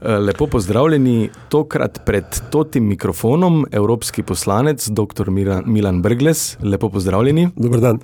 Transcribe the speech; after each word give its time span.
Lepo 0.00 0.46
pozdravljeni, 0.46 1.30
tokrat 1.48 2.00
pred 2.06 2.24
totim 2.50 2.84
mikrofonom, 2.88 3.66
evropski 3.72 4.22
poslanec, 4.22 4.88
dr. 4.88 5.30
Milan 5.66 6.02
Brgles. 6.02 6.56
Lepo 6.62 6.88
pozdravljeni. 6.88 7.48
Dobro 7.56 7.80
dan. 7.80 7.98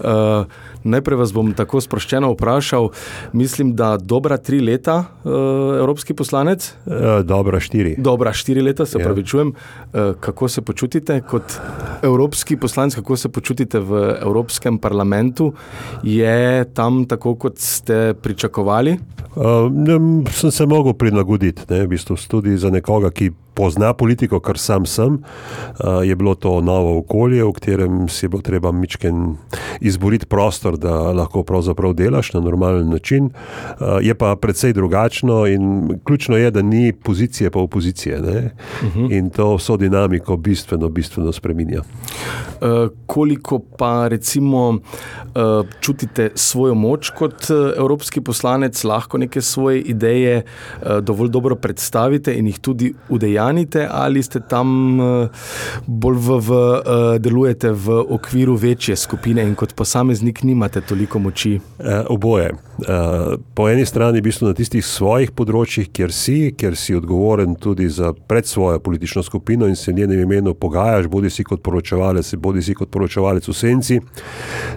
Uh, 0.00 0.46
Najprej 0.84 1.18
vas 1.18 1.32
bom 1.34 1.50
tako 1.56 1.80
sproščeno 1.82 2.30
vprašal. 2.32 2.90
Mislim, 3.36 3.74
da 3.76 3.96
dobra 4.00 4.38
tri 4.38 4.60
leta 4.62 4.98
uh, 4.98 5.32
evropski 5.78 6.14
poslanec. 6.14 6.70
Uh, 6.86 7.20
dobra 7.26 7.60
štiri. 7.60 7.96
Dobra 7.98 8.32
štiri 8.32 8.62
leta, 8.62 8.86
se 8.86 8.98
ja. 8.98 9.04
pravi, 9.04 9.24
čujem. 9.26 9.52
Uh, 9.52 10.14
kako 10.20 10.48
se 10.48 10.62
počutite 10.62 11.20
kot 11.20 11.58
evropski 12.02 12.56
poslanec, 12.56 12.94
kako 12.94 13.16
se 13.16 13.28
počutite 13.28 13.80
v 13.80 14.16
Evropskem 14.22 14.78
parlamentu? 14.78 15.52
Je 16.02 16.64
tam 16.74 17.04
tako, 17.04 17.34
kot 17.34 17.58
ste 17.58 18.14
pričakovali? 18.22 18.98
Uh, 19.36 19.68
ne, 19.72 19.98
sem 20.32 20.50
se 20.50 20.66
mogel 20.66 20.94
prilagoditi, 20.94 21.27
ne, 21.70 21.84
v 21.84 21.92
bistvu 21.92 22.16
tudi 22.28 22.56
za 22.56 22.70
nekoga, 22.72 23.10
ki 23.10 23.30
pozna 23.58 23.92
politiko, 23.92 24.38
kar 24.40 24.58
sam 24.58 24.86
sem, 24.86 25.18
uh, 25.18 25.98
je 26.06 26.14
bilo 26.16 26.34
to 26.38 26.60
novo 26.62 26.98
okolje, 27.00 27.42
v 27.42 27.52
katerem 27.56 27.96
si 28.08 28.26
je 28.26 28.30
bilo 28.30 28.42
treba 28.42 28.70
mičken 28.72 29.34
izboriti 29.80 30.26
prostor, 30.30 30.76
da 30.78 30.92
lahko 31.12 31.42
pravzaprav 31.42 31.96
delaš 31.98 32.32
na 32.36 32.40
normalen 32.44 32.86
način. 32.90 33.24
Uh, 33.26 33.98
je 34.02 34.14
pa 34.14 34.36
predvsej 34.36 34.72
drugačno 34.72 35.46
in 35.46 35.98
ključno 36.04 36.36
je, 36.36 36.50
da 36.50 36.62
ni 36.62 36.92
pozicije 36.92 37.50
pa 37.50 37.58
opozicije. 37.58 38.18
Uh 38.18 38.24
mhm. 38.24 39.00
-huh. 39.00 39.18
In 39.18 39.30
to 39.30 39.56
vso 39.56 39.76
dinamiko 39.76 40.36
bistveno, 40.36 40.88
bistveno 40.88 41.32
spreminja. 41.32 41.82
Uh, 41.82 42.90
koliko 43.06 43.58
pa 43.58 44.08
recimo 44.08 44.68
uh, 44.68 45.66
čutite 45.80 46.30
svojo 46.34 46.74
moč 46.74 47.10
kot 47.10 47.50
evropski 47.76 48.20
poslanec, 48.20 48.84
lahko 48.84 49.18
neke 49.18 49.40
svoje 49.40 49.80
ideje 49.80 50.42
uh, 50.42 50.98
dovolj 50.98 51.28
dobro 51.28 51.54
predstavite 51.54 52.34
in 52.38 52.46
jih 52.46 52.58
tudi 52.58 52.94
udejanjate? 53.08 53.47
Branite, 53.48 53.88
ali 53.90 54.22
ste 54.22 54.40
tam 54.40 55.00
uh, 55.00 55.28
bolj 55.86 56.16
v, 56.16 56.38
v, 56.38 56.50
uh, 56.52 57.16
delujete 57.18 57.72
v 57.72 57.96
okviru 58.08 58.56
večje 58.56 58.96
skupine 58.96 59.42
in 59.42 59.54
kot 59.56 59.72
posameznik 59.72 60.42
nimate 60.44 60.80
toliko 60.80 61.18
moči? 61.18 61.56
E, 61.78 62.02
oboje. 62.08 62.52
E, 62.52 62.56
po 63.54 63.68
eni 63.68 63.86
strani, 63.86 64.20
v 64.20 64.28
bistvu 64.28 64.50
na 64.50 64.54
tistih 64.54 64.84
svojih 64.84 65.32
področjih, 65.32 65.88
kjer 65.94 66.12
si, 66.12 66.36
kjer 66.58 66.76
si 66.76 66.96
odgovoren 66.98 67.56
tudi 67.58 67.88
za 67.88 68.12
pred 68.12 68.46
svojo 68.46 68.82
politično 68.84 69.22
skupino 69.22 69.66
in 69.66 69.76
se 69.76 69.92
njenem 69.92 70.20
imenu 70.26 70.54
pogajaš, 70.54 71.08
bodi 71.08 71.30
si 71.30 71.46
kot 71.46 71.62
poročevalec, 71.64 72.34
bodi 72.36 72.62
si 72.62 72.76
kot 72.76 72.92
poročevalec 72.92 73.48
v 73.48 73.56
senci, 73.56 74.00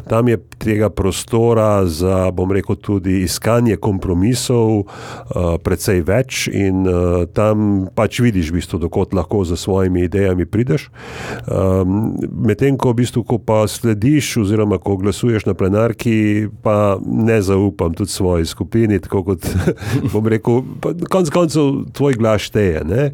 tam 0.10 0.32
je 0.32 0.40
tega 0.62 0.90
prostora 0.90 1.84
za, 1.86 2.32
bom 2.32 2.52
rekel, 2.54 2.80
tudi 2.80 3.22
iskanje 3.26 3.76
kompromisov, 3.82 4.86
uh, 4.86 5.58
precej 5.62 6.02
več 6.08 6.48
in 6.48 6.86
uh, 6.88 7.28
tam 7.34 7.90
pač 7.96 8.22
vidiš, 8.24 8.54
v 8.54 8.61
bistvu, 8.62 8.80
dokot 8.80 9.14
lahko 9.14 9.44
za 9.44 9.58
svojimi 9.58 10.06
idejami 10.06 10.46
prideš. 10.46 10.90
Um, 11.48 12.14
Medtem 12.46 12.78
ko, 12.78 12.94
v 12.94 13.02
bistvu, 13.02 13.24
ko 13.26 13.40
pa 13.42 13.66
slediš, 13.68 14.38
oziroma 14.46 14.78
ko 14.78 14.98
glasuješ 15.02 15.48
na 15.50 15.54
plenarki, 15.58 16.48
pa 16.62 16.98
ne 17.02 17.42
zaupam 17.42 17.94
tudi 17.94 18.12
svoji 18.12 18.46
skupini, 18.46 19.00
tako 19.02 19.24
kot 19.32 19.48
bom 20.14 20.28
rekel, 20.28 20.62
konc 21.10 21.32
koncev 21.34 21.72
tvoj 21.98 22.18
glas 22.20 22.46
šteje. 22.50 22.84
Ne? 22.86 23.10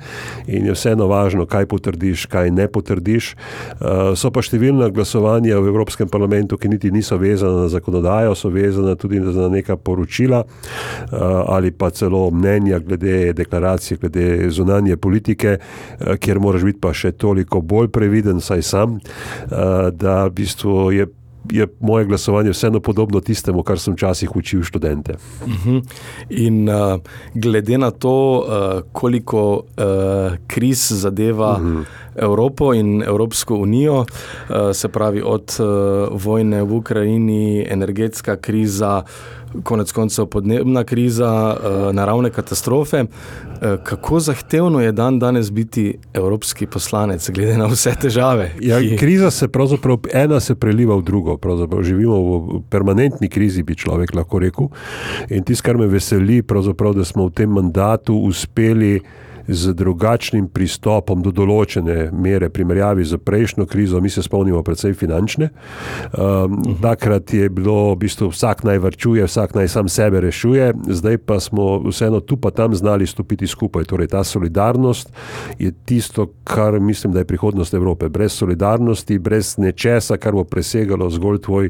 In 0.47 0.67
je 0.67 0.75
vseeno 0.75 1.07
važno, 1.07 1.47
kaj 1.47 1.69
potrdiš, 1.71 2.27
kaj 2.31 2.51
ne 2.51 2.67
potrdiš. 2.67 3.33
Uh, 3.79 4.13
so 4.19 4.31
pa 4.33 4.43
številna 4.43 4.89
glasovanja 4.91 5.61
v 5.61 5.71
Evropskem 5.71 6.11
parlamentu, 6.11 6.59
ki 6.59 6.71
niti 6.71 6.91
niso 6.91 7.17
vezana 7.21 7.65
na 7.65 7.71
zakonodajo, 7.71 8.35
so 8.35 8.51
vezana 8.51 8.97
tudi 8.99 9.21
na 9.23 9.47
neka 9.51 9.77
poročila 9.77 10.43
uh, 10.43 11.17
ali 11.47 11.71
pa 11.71 11.89
celo 11.93 12.27
mnenja 12.31 12.79
glede 12.83 13.33
deklaracije, 13.37 13.97
glede 14.01 14.49
zunanje 14.51 14.97
politike 14.97 15.36
politike, 15.37 15.57
eh, 15.99 16.17
kjer 16.17 16.39
moraš 16.39 16.63
biti 16.63 16.79
pa 16.79 16.93
še 16.93 17.11
toliko 17.11 17.61
bolj 17.61 17.87
previden, 17.87 18.41
saj 18.41 18.61
sam, 18.61 18.97
eh, 18.97 19.91
da 19.91 20.25
v 20.25 20.31
bistvu 20.31 20.91
je. 20.91 21.07
Je 21.47 21.63
moje 21.79 22.05
glasovanje 22.05 22.51
vseeno 22.51 22.81
podobno 22.83 23.21
tistemu, 23.21 23.63
kar 23.63 23.79
sem 23.79 23.93
včasih 23.93 24.35
učil 24.35 24.63
študente. 24.63 25.15
Uh 25.45 25.47
mhm. 25.47 25.69
-huh. 25.69 25.81
In 26.29 26.69
uh, 26.69 26.99
glede 27.33 27.77
na 27.77 27.91
to, 27.91 28.43
uh, 28.43 28.81
koliko 28.91 29.63
uh, 29.63 30.35
kriz 30.47 30.91
zadeva 30.91 31.55
uh 31.55 31.61
mhm. 31.61 31.77
-huh. 31.77 31.85
Evropo 32.15 32.73
in 32.73 33.03
Evropsko 33.03 33.55
unijo, 33.55 33.99
uh, 33.99 34.05
se 34.73 34.89
pravi 34.89 35.21
od 35.21 35.59
uh, 35.59 36.21
vojne 36.23 36.63
v 36.63 36.73
Ukrajini, 36.73 37.65
energetska 37.69 38.35
kriza, 38.35 39.03
uh, 39.05 39.36
konec 39.63 39.91
koncev 39.91 40.25
podnebna 40.25 40.83
kriza, 40.83 41.57
eh, 41.57 41.93
naravne 41.93 42.29
katastrofe. 42.29 42.97
Eh, 42.97 43.77
kako 43.83 44.19
zahtevno 44.19 44.81
je 44.81 44.91
dan 44.91 45.19
danes 45.19 45.51
biti 45.51 45.97
evropski 46.13 46.65
poslanec, 46.65 47.29
glede 47.29 47.57
na 47.57 47.65
vse 47.65 47.95
težave? 48.01 48.51
Ja, 48.61 48.79
kriza 48.99 49.31
se 49.31 49.47
pravzaprav 49.47 49.97
ena 50.13 50.39
se 50.39 50.55
preliva 50.55 50.95
v 50.95 51.01
drugo. 51.01 51.37
Živimo 51.83 52.17
v 52.17 52.61
permanentni 52.69 53.29
krizi, 53.29 53.63
bi 53.63 53.75
človek 53.75 54.15
lahko 54.15 54.39
rekel. 54.39 54.67
In 55.29 55.43
tisto, 55.43 55.63
kar 55.63 55.77
me 55.77 55.87
veseli, 55.87 56.41
da 56.95 57.05
smo 57.05 57.27
v 57.27 57.31
tem 57.31 57.49
mandatu 57.49 58.15
uspeli 58.15 59.01
z 59.47 59.73
drugačnim 59.73 60.47
pristopom 60.51 61.21
do 61.23 61.31
določene 61.31 62.09
mere, 62.11 62.49
primerjavi 62.49 63.05
z 63.05 63.17
prejšnjo 63.17 63.65
krizo, 63.65 64.01
mi 64.01 64.09
se 64.09 64.23
spomnimo, 64.23 64.63
predvsem 64.63 64.95
finančne. 64.97 65.49
Um, 66.11 66.59
takrat 66.81 67.33
je 67.33 67.49
bilo 67.49 67.93
v 67.93 67.99
bistvu 68.05 68.29
vsak 68.31 68.63
naj 68.67 68.81
vrčuje, 68.83 69.25
vsak 69.27 69.55
naj 69.55 69.71
sam 69.71 69.89
sebe 69.91 70.21
rešuje, 70.21 70.73
zdaj 70.99 71.17
pa 71.23 71.39
smo 71.43 71.79
vseeno 71.87 72.19
tu 72.19 72.37
pa 72.37 72.51
tam 72.51 72.75
znali 72.75 73.07
stopiti 73.07 73.47
skupaj. 73.47 73.87
Torej, 73.87 74.11
ta 74.11 74.23
solidarnost 74.23 75.11
je 75.59 75.71
tisto, 75.85 76.27
kar 76.43 76.79
mislim, 76.79 77.13
da 77.13 77.23
je 77.23 77.29
prihodnost 77.29 77.73
Evrope. 77.73 78.09
Brez 78.09 78.33
solidarnosti, 78.33 79.19
brez 79.19 79.55
nečesa, 79.57 80.17
kar 80.17 80.35
bo 80.35 80.43
presegalo 80.43 81.09
zgolj 81.09 81.41
tvoj 81.41 81.69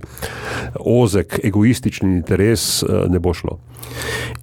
ozek, 0.79 1.39
egoistični 1.43 2.15
interes, 2.17 2.83
eh, 2.83 3.05
ne 3.09 3.19
bo 3.19 3.33
šlo. 3.33 3.59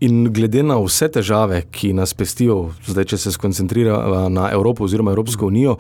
In 0.01 0.33
glede 0.33 0.63
na 0.63 0.77
vse 0.81 1.09
težave, 1.09 1.63
ki 1.71 1.93
nas 1.93 2.15
pestijo, 2.15 2.73
zdaj, 2.87 3.05
če 3.13 3.19
se 3.25 3.33
skoncentrira 3.33 4.29
na 4.29 4.49
Evropo 4.53 4.85
oziroma 4.85 5.13
Evropsko 5.15 5.47
unijo, 5.47 5.77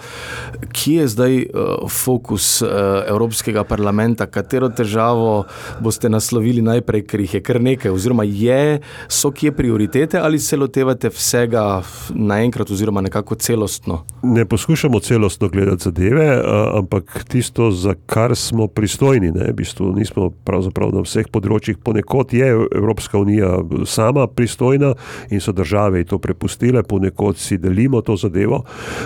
kje 0.72 1.04
je 1.04 1.08
zdaj 1.08 1.36
uh, 1.42 1.90
fokus 1.90 2.62
uh, 2.62 2.68
Evropskega 3.08 3.64
parlamenta, 3.64 4.26
katero 4.26 4.68
težavo 4.68 5.44
boste 5.80 6.08
naslovili 6.08 6.62
najprej, 6.62 7.04
ker 7.06 7.20
jih 7.20 7.34
je 7.34 7.42
kar 7.44 7.60
nekaj, 7.60 7.92
oziroma 7.92 8.24
je, 8.24 8.80
so 9.08 9.30
kje 9.30 9.52
prioritete 9.52 10.18
ali 10.18 10.38
se 10.38 10.56
lotevate 10.56 11.10
vsega 11.12 11.82
naenkrat 12.14 12.70
oziroma 12.70 13.00
nekako 13.04 13.34
celostno? 13.34 14.04
Ne 14.22 14.44
poskušamo 14.44 15.00
celostno 15.00 15.48
gledati 15.48 15.84
zadeve, 15.84 16.28
uh, 16.38 16.78
ampak 16.78 17.24
tisto, 17.28 17.70
za 17.70 17.94
kar 18.06 18.36
smo 18.36 18.66
pristojni, 18.66 19.30
ne, 19.34 19.50
v 19.52 19.56
bistvu 19.56 19.92
nismo 19.96 20.30
pravzaprav 20.44 20.94
na 20.94 21.04
vseh 21.04 21.28
področjih, 21.32 21.78
ponekod 21.82 22.32
je 22.34 22.48
Evropska 22.74 23.18
unija 23.18 23.58
sama 23.86 24.26
pristojna 24.26 24.94
in 25.30 25.40
so 25.40 25.52
države 25.52 26.04
to 26.04 26.18
prepustile, 26.18 26.82
ponekod 26.82 27.33
si 27.36 27.58
delimo 27.58 28.00
to 28.00 28.16
zadevo, 28.16 28.64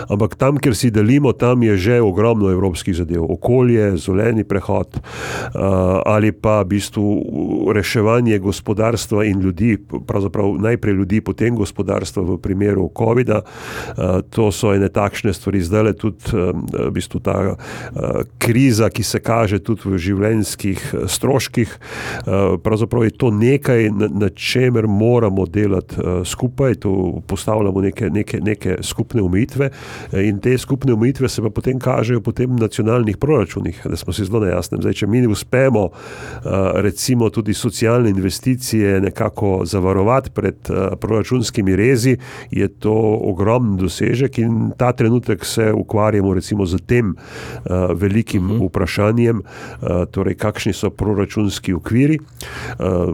ampak 0.08 0.36
tam, 0.36 0.58
kjer 0.58 0.76
si 0.76 0.90
delimo, 0.90 1.32
tam 1.32 1.62
je 1.62 1.76
že 1.76 2.00
ogromno 2.00 2.50
evropskih 2.50 2.96
zadev, 2.96 3.24
okolje, 3.24 3.96
zeleni 3.96 4.44
prehod 4.44 4.98
uh, 4.98 6.02
ali 6.06 6.32
pa 6.32 6.62
v 6.62 6.74
bistvu 6.74 7.06
reševanje 7.74 8.38
gospodarstva 8.38 9.24
in 9.24 9.40
ljudi, 9.40 9.76
pravzaprav 10.06 10.56
najprej 10.60 10.94
ljudi, 10.94 11.20
potem 11.20 11.56
gospodarstva 11.56 12.22
v 12.22 12.38
primeru 12.42 12.90
COVID-a. 12.98 13.42
Uh, 13.42 14.20
to 14.30 14.52
so 14.52 14.72
ene 14.74 14.88
takšne 14.88 15.32
stvari, 15.32 15.62
zdaj 15.62 15.82
le 15.82 15.94
tudi 15.96 16.34
uh, 16.34 16.52
v 16.88 16.90
bistvu 16.94 17.20
ta 17.20 17.56
kriza, 18.38 18.88
ki 18.90 19.02
se 19.02 19.20
kaže 19.20 19.58
tudi 19.62 19.88
v 19.88 19.98
življenjskih 20.00 20.82
stroških. 21.10 21.74
Pravzaprav 22.62 23.04
je 23.06 23.12
to 23.16 23.30
nekaj, 23.34 23.88
na, 23.92 24.28
čemer 24.34 24.86
moramo 24.90 25.46
delati 25.46 25.96
skupaj, 26.24 26.78
to 26.84 27.22
postavljamo 27.26 27.80
neke 27.80 28.10
neke, 28.18 28.40
neke 28.42 28.76
skupne 28.82 29.22
omejitve, 29.22 29.70
eh, 30.12 30.28
in 30.28 30.40
te 30.40 30.58
skupne 30.58 30.92
omejitve 30.92 31.28
se 31.28 31.42
pa 31.42 31.50
potem 31.50 31.78
kažejo 31.78 32.20
potem 32.20 32.56
v 32.56 32.60
nacionalnih 32.60 33.16
proračunih, 33.16 33.80
da 33.84 33.96
smo 33.96 34.12
si 34.12 34.24
zelo 34.24 34.42
nejasni. 34.44 34.78
Zdaj, 34.82 34.94
če 35.02 35.06
mi 35.06 35.22
ne 35.22 35.28
uspemo, 35.28 35.88
eh, 35.88 36.48
recimo, 36.82 37.30
tudi 37.30 37.54
socialne 37.54 38.10
investicije 38.10 39.00
nekako 39.00 39.62
zavarovati 39.64 40.30
pred 40.34 40.70
eh, 40.70 40.96
proračunskimi 41.00 41.76
rezi, 41.76 42.16
je 42.50 42.68
to 42.68 42.94
ogromen 43.28 43.76
dosežek 43.76 44.38
in 44.38 44.72
ta 44.76 44.92
trenutek 44.92 45.44
se 45.44 45.72
ukvarjamo 45.72 46.34
recimo 46.34 46.66
z 46.66 46.78
tem 46.86 47.14
velikim 47.94 48.44
uh 48.44 48.50
mhm. 48.50 48.60
-huh. 48.62 48.68
vprašanjem, 48.68 49.42
torej 50.10 50.34
kakšni 50.34 50.72
so 50.72 50.90
proračunski 50.90 51.72
okviri. 51.72 52.18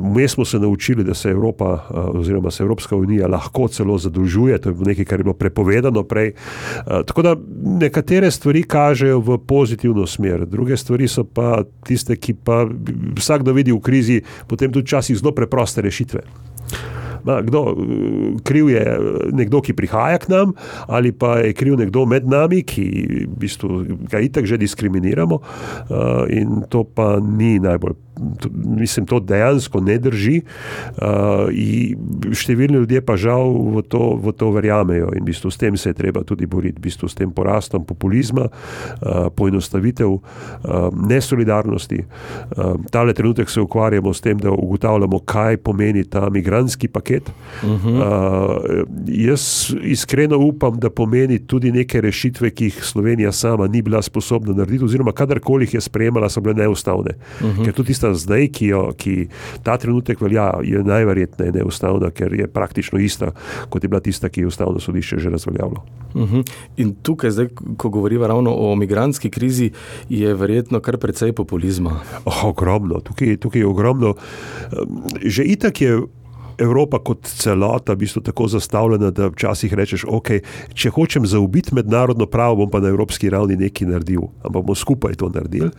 Mi 0.02 0.28
smo 0.28 0.44
se 0.44 0.58
naučili, 0.58 1.05
da 1.05 1.14
se 1.14 1.31
Evropa 1.31 1.78
oziroma 1.90 2.50
se 2.50 2.62
Evropska 2.62 2.96
unija 2.96 3.28
lahko 3.28 3.69
celo 3.69 3.99
zadolžuje, 3.99 4.58
to 4.58 4.69
je 4.69 4.75
nekaj, 4.84 5.04
kar 5.04 5.20
je 5.20 5.28
bilo 5.28 5.36
prepovedano 5.38 6.04
prej. 6.08 6.32
Eh, 6.34 7.02
tako 7.06 7.22
da 7.22 7.36
nekatere 7.81 8.31
stvari 8.31 8.62
kažejo 8.62 9.20
v 9.20 9.38
pozitivno 9.46 10.06
smer, 10.06 10.46
druge 10.46 10.76
stvari 10.76 11.08
so 11.08 11.25
pa 11.25 11.62
tiste, 11.86 12.16
ki 12.16 12.34
pa 12.44 12.64
vsakdo 13.16 13.52
vidi 13.52 13.72
v 13.72 13.81
krizi, 13.81 14.22
potem 14.46 14.72
tudi 14.72 14.86
včasih 14.86 15.19
zelo 15.19 15.32
preproste 15.32 15.82
rešitve. 15.82 16.20
Ma, 17.25 17.40
kdo, 17.42 17.76
kriv 18.44 18.69
je 18.69 18.98
nekdo, 19.32 19.62
ki 19.64 19.72
prihaja 19.72 20.20
k 20.20 20.28
nam, 20.28 20.52
ali 20.87 21.12
pa 21.12 21.38
je 21.40 21.54
kriv 21.56 21.78
nekdo 21.80 22.04
med 22.06 22.28
nami, 22.28 22.60
ki 22.69 22.84
v 23.25 23.37
bistvu, 23.40 23.80
ga 24.12 24.20
itak 24.20 24.44
že 24.44 24.60
diskriminiramo. 24.60 25.40
Uh, 25.40 26.28
in 26.28 26.69
to 26.69 26.84
pa 26.84 27.16
ni 27.25 27.56
najbolj 27.64 27.96
mislim, 28.55 29.06
to 29.06 29.20
dejansko 29.20 29.81
ne 29.81 29.99
drži. 29.99 30.40
Uh, 30.96 31.50
številni 32.34 32.78
ljudje 32.82 33.02
pa 33.05 33.16
žal 33.20 33.52
v 33.76 33.82
to, 33.88 34.14
v 34.20 34.32
to 34.38 34.50
verjamejo 34.55 35.11
in 35.16 35.25
v 35.25 35.31
bistvu 35.31 35.50
s 35.50 35.61
tem 35.61 35.76
se 35.76 35.90
je 35.90 35.99
treba 35.99 36.25
tudi 36.26 36.46
boriti, 36.46 36.78
v 36.78 36.87
bistvu 36.87 37.08
s 37.11 37.19
tem 37.19 37.31
porastom 37.34 37.84
populizma, 37.87 38.49
uh, 38.49 39.28
poenostavitev, 39.34 40.11
uh, 40.11 40.22
nesolidarnosti. 40.94 42.05
Uh, 42.05 42.76
tale 42.90 43.14
trenutek 43.14 43.50
se 43.50 43.61
ukvarjamo 43.61 44.14
s 44.14 44.20
tem, 44.20 44.38
da 44.38 44.52
ugotavljamo, 44.52 45.19
kaj 45.26 45.56
pomeni 45.56 46.05
ta 46.05 46.31
migranski 46.31 46.88
paket. 46.88 47.31
Uh 47.62 47.70
-huh. 47.70 47.99
uh, 47.99 48.88
jaz 49.06 49.75
iskreno 49.82 50.38
upam, 50.38 50.78
da 50.78 50.90
pomeni 50.90 51.38
tudi 51.38 51.72
neke 51.72 52.00
rešitve, 52.00 52.50
ki 52.50 52.64
jih 52.64 52.84
Slovenija 52.84 53.32
sama 53.32 53.66
ni 53.66 53.82
bila 53.82 54.02
sposobna 54.02 54.55
narediti, 54.55 54.84
oziroma 54.84 55.12
kadarkoli 55.12 55.64
jih 55.64 55.75
je 55.75 55.81
sprejemala, 55.81 56.28
so 56.28 56.40
bile 56.40 56.55
neustavne. 56.55 57.11
Uh 57.40 57.46
-huh. 57.46 57.64
Ker 57.64 57.75
tudi 57.75 57.94
tista 58.04 58.26
zdaj, 58.26 58.48
ki, 58.52 58.66
jo, 58.66 58.82
ki 58.96 59.28
ta 59.64 59.76
trenutek 59.80 60.20
velja, 60.20 60.60
je 60.62 60.82
najverjetneje 60.84 61.52
neustavna, 61.52 62.10
ker 62.10 62.32
je 62.32 62.46
praktično 62.46 62.98
ista, 62.98 63.32
kot 63.68 63.82
je 63.82 63.88
bila 63.88 64.00
tista, 64.00 64.28
ki 64.28 64.44
je 64.44 64.46
ustavno 64.46 64.80
sodišče 64.80 65.18
že 65.18 65.30
razveljavilo. 65.30 65.84
Uh 66.14 66.22
mhm. 66.22 66.36
-huh. 66.36 66.50
In 66.76 66.94
tukaj, 67.02 67.30
zdaj, 67.30 67.48
ko 67.76 67.88
govorimo 67.88 68.26
ravno 68.26 68.54
o 68.54 68.76
migranski 68.76 69.30
krizi, 69.30 69.70
je 70.08 70.34
verjetno 70.34 70.80
kar 70.80 70.96
precej 70.96 71.32
populizma. 71.32 72.00
Oh, 72.24 72.44
ogromno, 72.44 73.00
tukaj, 73.00 73.36
tukaj 73.36 73.60
je 73.60 73.66
ogromno. 73.66 74.14
Že 75.22 75.42
itak 75.44 75.80
je. 75.80 76.02
Evropa 76.58 76.98
kot 76.98 77.26
celota 77.26 77.92
v 77.92 78.04
bistvu 78.04 78.22
tako 78.22 78.48
zastavljena, 78.48 79.10
da 79.10 79.28
včasih 79.32 79.72
rečeš, 79.74 80.04
ok, 80.08 80.30
če 80.74 80.92
hočem 80.94 81.26
zaubiti 81.26 81.74
mednarodno 81.74 82.26
pravo, 82.26 82.62
bom 82.62 82.70
pa 82.70 82.80
na 82.80 82.92
evropski 82.92 83.30
ravni 83.30 83.56
nekaj 83.56 83.88
naredil, 83.88 84.28
ampak 84.42 84.62
bomo 84.62 84.74
skupaj 84.74 85.18
to 85.20 85.30
naredili. 85.34 85.70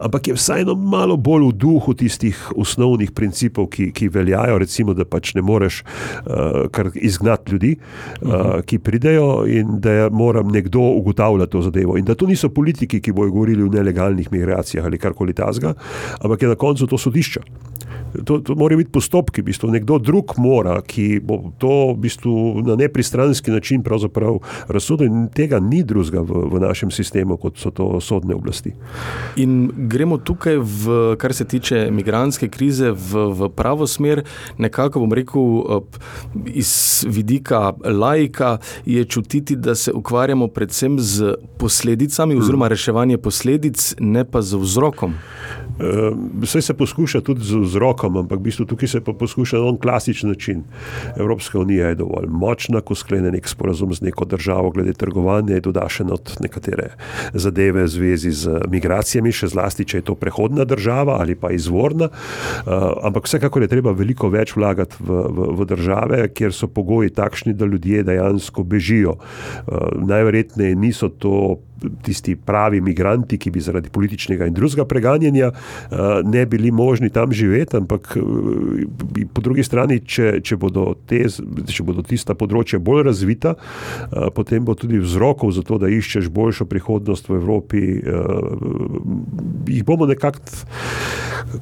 Ampak 0.00 0.28
je 0.28 0.36
vseeno 0.38 0.74
malo 0.74 1.16
bolj 1.16 1.48
v 1.48 1.56
duhu 1.64 1.94
tistih 1.94 2.38
osnovnih 2.56 3.12
principov, 3.12 3.68
ki, 3.74 3.90
ki 3.92 4.08
veljajo, 4.08 4.58
recimo, 4.62 4.94
da 4.94 5.04
pač 5.04 5.34
ne 5.34 5.42
moreš 5.42 5.82
uh, 5.84 6.66
kar 6.72 6.90
izgnati 6.94 7.52
ljudi, 7.52 7.74
uh, 7.76 8.60
ki 8.66 8.78
pridejo 8.78 9.44
in 9.50 9.78
da 9.84 10.08
moram 10.10 10.48
nekdo 10.52 10.80
ugotavljati 11.00 11.52
to 11.52 11.62
zadevo. 11.62 11.98
In 11.98 12.04
da 12.04 12.14
to 12.14 12.26
niso 12.26 12.48
politiki, 12.48 13.00
ki 13.00 13.12
bojo 13.12 13.30
govorili 13.30 13.62
o 13.62 13.72
nelegalnih 13.72 14.32
migracijah 14.32 14.84
ali 14.86 14.98
karkoli 14.98 15.34
tasga, 15.34 15.74
ampak 16.20 16.42
je 16.42 16.48
na 16.48 16.54
koncu 16.54 16.86
to 16.86 16.98
sodišče 16.98 17.40
to, 18.24 18.38
to 18.38 18.54
morajo 18.54 18.78
biti 18.78 18.90
postopki, 18.90 19.42
v 19.42 19.44
bistvu 19.44 19.70
nekdo 19.70 19.98
drug 19.98 20.34
mora, 20.38 20.78
ki 20.86 21.20
bo 21.24 21.52
to 21.58 21.92
v 21.92 21.98
bistvu 22.06 22.62
na 22.66 22.76
nepristranski 22.76 23.50
način 23.50 23.82
razsodil, 24.68 25.06
in 25.06 25.28
tega 25.28 25.60
ni 25.60 25.82
drugega 25.82 26.20
v, 26.20 26.44
v 26.52 26.60
našem 26.60 26.90
sistemu, 26.90 27.36
kot 27.36 27.58
so 27.58 27.70
to 27.70 28.00
sodne 28.00 28.34
oblasti. 28.34 28.72
In 29.36 29.70
gremo 29.90 30.18
tukaj, 30.18 30.58
v, 30.58 31.16
kar 31.18 31.34
se 31.34 31.44
tiče 31.44 31.86
imigranske 31.88 32.48
krize, 32.48 32.90
v, 32.90 33.26
v 33.32 33.50
pravo 33.56 33.86
smer, 33.86 34.24
nekako 34.58 35.00
bom 35.00 35.12
rekel, 35.12 35.82
iz 36.46 37.04
vidika 37.08 37.72
laika 37.84 38.58
je 38.86 39.04
čutiti, 39.04 39.56
da 39.56 39.74
se 39.74 39.92
ukvarjamo 39.92 40.48
predvsem 40.48 40.98
z 41.00 41.34
posledicami, 41.58 42.36
oziroma 42.36 42.66
hmm. 42.66 42.70
reševanje 42.70 43.18
posledic, 43.18 43.94
ne 44.00 44.24
pa 44.24 44.42
z 44.42 44.56
vzrokom. 44.56 45.14
Vse 46.40 46.62
se 46.62 46.74
poskuša 46.74 47.20
tudi 47.20 47.44
z 47.44 47.58
vzrokom, 47.58 48.16
ampak 48.16 48.38
v 48.38 48.42
bistvu 48.42 48.64
tukaj 48.64 48.88
se 48.88 49.00
pa 49.00 49.12
poskuša 49.12 49.58
na 49.58 49.74
klasičen 49.78 50.30
način. 50.30 50.62
Evropska 51.16 51.58
unija 51.58 51.88
je 51.88 51.94
dovolj 51.94 52.28
močna, 52.28 52.80
ko 52.80 52.94
sklene 52.94 53.30
nek 53.30 53.48
sporazum 53.48 53.94
z 53.94 54.00
neko 54.06 54.24
državo 54.24 54.70
glede 54.70 54.92
trgovanja, 54.92 55.54
je 55.54 55.64
doda 55.66 55.88
še 55.88 56.04
not 56.04 56.36
nekatere 56.40 56.94
zadeve 57.34 57.84
v 57.84 57.90
zvezi 57.90 58.30
z 58.30 58.60
migracijami, 58.70 59.32
še 59.32 59.50
zlasti, 59.50 59.84
če 59.84 59.98
je 59.98 60.06
to 60.10 60.14
prehodna 60.14 60.64
država 60.64 61.18
ali 61.20 61.34
pa 61.34 61.50
izvorna. 61.50 62.08
Ampak 63.02 63.26
vsekakor 63.26 63.62
je 63.62 63.72
treba 63.74 63.92
veliko 63.92 64.30
več 64.30 64.54
vlagati 64.56 64.96
v, 65.00 65.20
v, 65.26 65.50
v 65.58 65.68
države, 65.74 66.22
kjer 66.34 66.54
so 66.54 66.70
pogoji 66.70 67.10
takšni, 67.10 67.54
da 67.54 67.66
ljudje 67.66 68.06
dejansko 68.06 68.62
bežijo. 68.62 69.18
Najverjetneje 69.98 70.78
niso 70.78 71.08
to 71.08 71.58
tisti 72.02 72.36
pravi 72.36 72.78
imigranti, 72.78 73.38
ki 73.38 73.50
bi 73.50 73.60
zaradi 73.60 73.90
političnega 73.90 74.46
in 74.46 74.54
drugega 74.54 74.84
preganjanja 74.84 75.50
eh, 75.50 75.96
ne 76.24 76.46
bili 76.46 76.70
možni 76.70 77.10
tam 77.10 77.32
živeti, 77.32 77.76
ampak 77.76 78.16
eh, 78.16 78.20
po 79.34 79.40
drugi 79.40 79.64
strani, 79.64 80.00
če, 80.00 80.40
če, 80.44 80.56
bodo 80.56 80.94
te, 81.06 81.24
če 81.72 81.86
bodo 81.86 82.04
tista 82.06 82.34
področja 82.38 82.78
bolj 82.78 83.04
razvita, 83.10 83.54
eh, 83.54 84.28
potem 84.34 84.64
bo 84.64 84.74
tudi 84.78 85.00
vzrokov 85.02 85.54
za 85.56 85.62
to, 85.66 85.78
da 85.78 85.90
iščeš 85.92 86.30
boljšo 86.34 86.68
prihodnost 86.70 87.28
v 87.28 87.38
Evropi, 87.40 87.80
jih 89.68 89.84
bomo 89.86 90.06
nekako, 90.06 90.40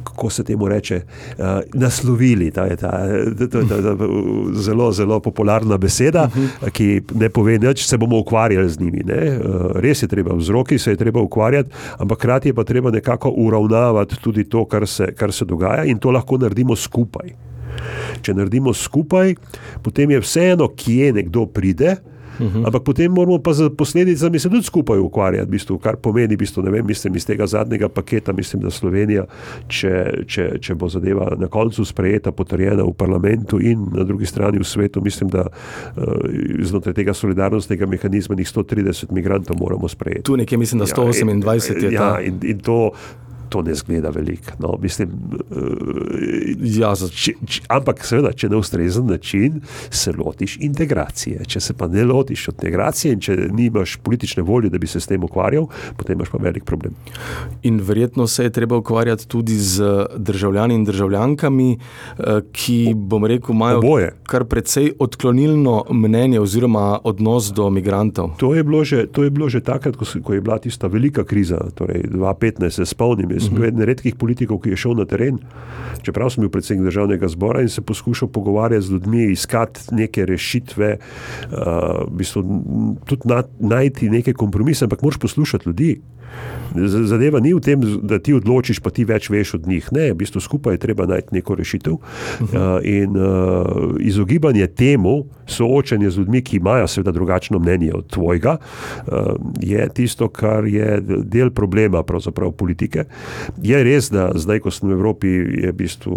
kako 0.05 0.31
se 0.31 0.45
temu 0.47 0.69
reče, 0.69 1.01
naslovili. 1.75 2.51
Ta 2.55 2.65
je 2.71 2.77
ta, 2.81 2.91
ta, 3.39 3.49
ta, 3.49 3.63
ta, 3.69 3.81
ta 3.83 4.09
zelo, 4.63 4.91
zelo 4.93 5.19
popularna 5.21 5.77
beseda, 5.81 6.29
ki 6.73 6.89
ne 7.19 7.29
pove, 7.33 7.59
da 7.63 7.75
se 7.77 7.99
bomo 7.99 8.21
ukvarjali 8.23 8.71
z 8.71 8.81
njimi. 8.81 9.05
Ne? 9.09 9.21
Res 9.83 10.02
je 10.03 10.09
treba, 10.09 10.35
vzroki 10.35 10.79
se 10.79 10.91
je 10.91 10.97
treba 10.97 11.21
ukvarjati, 11.21 11.71
ampak 11.99 12.19
hkrati 12.19 12.49
je 12.49 12.55
pa 12.55 12.65
treba 12.65 12.91
nekako 12.91 13.31
uravnavati 13.37 14.17
tudi 14.23 14.45
to, 14.45 14.65
kar 14.65 14.87
se, 14.87 15.13
kar 15.15 15.33
se 15.33 15.45
dogaja 15.45 15.85
in 15.85 15.99
to 15.99 16.11
lahko 16.11 16.39
naredimo 16.39 16.77
skupaj. 16.77 17.35
Če 18.23 18.35
naredimo 18.35 18.75
skupaj, 18.75 19.35
potem 19.83 20.11
je 20.11 20.21
vseeno, 20.21 20.69
kje 20.77 21.13
nekdo 21.13 21.47
pride, 21.47 21.97
-huh. 22.43 22.67
Ampak 22.67 22.83
potem 22.83 23.13
moramo 23.13 23.39
pa 23.39 23.53
z 23.53 23.71
posledicami 23.77 24.39
se 24.39 24.49
tudi 24.49 24.63
skupaj 24.63 24.99
ukvarjati, 24.99 25.51
bistu, 25.51 25.79
kar 25.79 25.97
pomeni, 25.97 26.37
bistu, 26.37 26.63
vem, 26.63 26.87
mislim, 26.87 27.17
iz 27.17 27.27
tega 27.27 27.47
zadnjega 27.47 27.89
paketa, 27.89 28.33
mislim, 28.33 28.63
da 28.63 28.71
Slovenija, 28.71 29.27
če, 29.69 30.25
če, 30.27 30.59
če 30.61 30.75
bo 30.75 30.89
zadeva 30.89 31.37
na 31.39 31.47
koncu 31.47 31.85
sprejeta, 31.85 32.33
potrjena 32.33 32.83
v 32.83 32.93
parlamentu 32.93 33.61
in 33.61 33.87
na 33.93 34.05
drugi 34.05 34.27
strani 34.27 34.59
v 34.59 34.65
svetu, 34.65 35.01
mislim, 35.01 35.31
da 35.31 35.47
uh, 35.47 36.03
znotraj 36.63 36.95
tega 36.95 37.15
solidarnostnega 37.15 37.87
mehanizma 37.87 38.35
njih 38.35 38.47
130 38.47 39.13
migrantov 39.13 39.57
moramo 39.61 39.89
sprejeti. 39.89 40.23
Tu 40.23 40.37
nekje 40.37 40.59
mislim, 40.59 40.79
da 40.79 40.87
128 40.87 41.73
ja, 41.73 41.77
in, 41.79 41.85
je. 41.85 41.93
Ja, 41.93 42.21
in, 42.21 42.41
in 42.43 42.59
to 42.59 42.91
to 43.53 43.63
ne 43.63 43.75
zgleda 43.77 44.11
veliko. 44.15 44.57
No, 44.59 44.77
mislim, 44.81 45.13
uh, 45.51 45.93
ja, 46.65 46.95
če, 46.97 47.35
če, 47.45 47.63
ampak, 47.73 48.01
seveda, 48.07 48.33
če 48.33 48.49
na 48.53 48.61
ustrezen 48.63 49.11
način 49.13 49.61
se 49.91 50.15
lotiš 50.17 50.57
integracije. 50.65 51.45
Če 51.49 51.61
se 51.61 51.77
pa 51.77 51.89
ne 51.93 52.07
lotiš 52.09 52.49
integracije 52.55 53.13
in 53.17 53.21
če 53.23 53.37
nimaš 53.53 53.99
politične 54.03 54.45
volje, 54.47 54.71
da 54.73 54.81
bi 54.81 54.89
se 54.89 55.01
s 55.01 55.11
tem 55.11 55.25
ukvarjal, 55.25 55.69
potem 56.01 56.17
imaš 56.17 56.33
pa 56.33 56.41
velik 56.43 56.65
problem. 56.69 56.97
In 57.69 57.81
verjetno 57.85 58.27
se 58.27 58.47
je 58.49 58.55
treba 58.55 58.79
ukvarjati 58.81 59.29
tudi 59.29 59.59
z 59.59 60.07
državljani 60.17 60.75
in 60.81 60.85
državljankami, 60.89 61.69
eh, 61.77 62.41
ki, 62.53 62.79
bom 62.97 63.27
rekel, 63.29 63.55
imajo 63.55 63.83
Oboje. 63.83 64.13
kar 64.27 64.45
precej 64.49 64.93
odklonilno 64.99 65.85
mnenje 65.91 66.41
oziroma 66.41 66.99
odnos 67.05 67.53
do 67.53 67.71
migrantov. 67.71 68.37
To 68.41 68.55
je 68.55 68.65
bilo 68.65 68.85
že, 68.85 69.07
že 69.49 69.61
takrat, 69.61 69.97
ko, 69.97 70.05
ko 70.25 70.35
je 70.35 70.41
bila 70.41 70.59
tista 70.59 70.87
velika 70.87 71.25
kriza, 71.25 71.59
torej 71.75 72.09
2015, 72.09 72.71
se 72.71 72.87
spomnim 72.87 73.31
sem 73.43 73.57
bil 73.57 73.69
eden 73.69 73.85
redkih 73.89 74.17
politikov, 74.19 74.63
ki 74.63 74.73
je 74.73 74.81
šel 74.85 74.97
na 74.99 75.07
teren, 75.09 75.41
čeprav 76.07 76.33
sem 76.33 76.45
bil 76.45 76.53
predsednik 76.53 76.89
državnega 76.89 77.29
zbora 77.33 77.63
in 77.63 77.71
se 77.73 77.85
poskušal 77.85 78.31
pogovarjati 78.33 78.87
z 78.87 78.97
ljudmi, 78.97 79.27
iskati 79.33 79.95
neke 79.99 80.27
rešitve, 80.27 80.97
uh, 80.99 81.59
v 82.07 82.17
bistvu, 82.23 82.45
tudi 83.07 83.31
na, 83.31 83.43
najti 83.61 84.11
neke 84.11 84.35
kompromise, 84.35 84.85
ampak 84.87 85.03
moraš 85.03 85.21
poslušati 85.23 85.69
ljudi. 85.69 85.93
Zadeva 87.05 87.41
ni 87.41 87.53
v 87.55 87.61
tem, 87.61 87.81
da 88.03 88.19
ti 88.19 88.35
odločiš, 88.35 88.81
pa 88.81 88.91
ti 88.91 89.05
več 89.05 89.29
veš 89.31 89.55
od 89.61 89.69
njih. 89.69 89.89
Ne, 89.93 90.11
v 90.13 90.19
bistvu 90.23 90.41
skupaj 90.41 90.77
je 90.77 90.83
treba 90.87 91.07
najti 91.07 91.37
neko 91.37 91.57
rešitev. 91.59 91.93
Uh, 91.93 92.81
in 92.85 93.17
uh, 93.17 93.93
izogibanje 94.01 94.67
temu, 94.67 95.27
soočanje 95.47 96.11
z 96.11 96.23
ljudmi, 96.23 96.43
ki 96.43 96.57
imajo 96.57 96.89
seveda 96.89 97.13
drugačno 97.13 97.59
mnenje 97.59 97.93
od 97.95 98.09
tvojega, 98.11 98.57
uh, 98.57 99.37
je 99.61 99.89
tisto, 99.95 100.29
kar 100.29 100.67
je 100.67 101.01
del 101.05 101.51
problema 101.51 102.03
politike. 102.57 103.05
Je 103.63 103.85
res, 103.85 104.11
da 104.11 104.31
zdaj, 104.35 104.63
ko 104.65 104.71
smo 104.71 104.89
v 104.89 104.97
Evropi, 104.97 105.29
je 105.63 105.73
v 105.73 105.77
bistvu, 105.77 106.17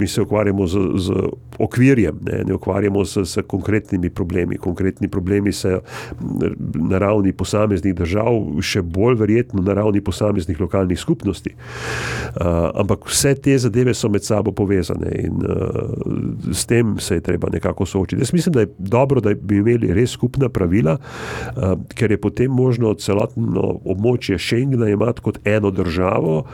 mi 0.00 0.08
se 0.08 0.22
ukvarjamo 0.22 0.66
z, 0.66 0.78
z 0.96 1.12
okvirjem, 1.58 2.18
ne, 2.24 2.42
ne 2.46 2.54
ukvarjamo 2.54 3.04
se 3.04 3.24
s 3.24 3.42
konkretnimi 3.46 4.10
problemi. 4.10 4.56
Konkretni 4.56 5.08
problemi 5.08 5.52
se 5.52 5.80
na 6.74 6.98
ravni 6.98 7.32
posameznih 7.32 7.94
držav 7.94 8.60
še 8.62 8.82
bolj 8.86 9.18
verjetno 9.20 9.62
na 9.62 9.74
ravni 9.74 10.00
posameznih 10.00 10.60
lokalnih 10.60 10.98
skupnosti. 10.98 11.54
Uh, 11.54 12.46
ampak 12.74 13.06
vse 13.08 13.34
te 13.34 13.58
zadeve 13.58 13.94
so 13.94 14.08
med 14.08 14.24
sabo 14.24 14.52
povezane 14.52 15.10
in 15.24 15.42
uh, 15.42 16.54
s 16.54 16.66
tem 16.66 16.96
se 16.98 17.14
je 17.14 17.20
treba 17.20 17.48
nekako 17.52 17.86
soočiti. 17.86 18.22
Jaz 18.22 18.32
mislim, 18.32 18.52
da 18.52 18.60
je 18.60 18.72
dobro, 18.78 19.20
da 19.20 19.34
bi 19.34 19.56
imeli 19.56 19.94
res 19.94 20.10
skupna 20.10 20.48
pravila, 20.48 20.96
uh, 20.98 21.74
ker 21.94 22.10
je 22.10 22.20
potem 22.20 22.50
možno 22.50 22.94
celotno 22.94 23.80
območje 23.84 24.38
Schengena 24.38 24.88
imati 24.88 25.20
kot 25.20 25.38
eno 25.44 25.70
državo 25.70 26.44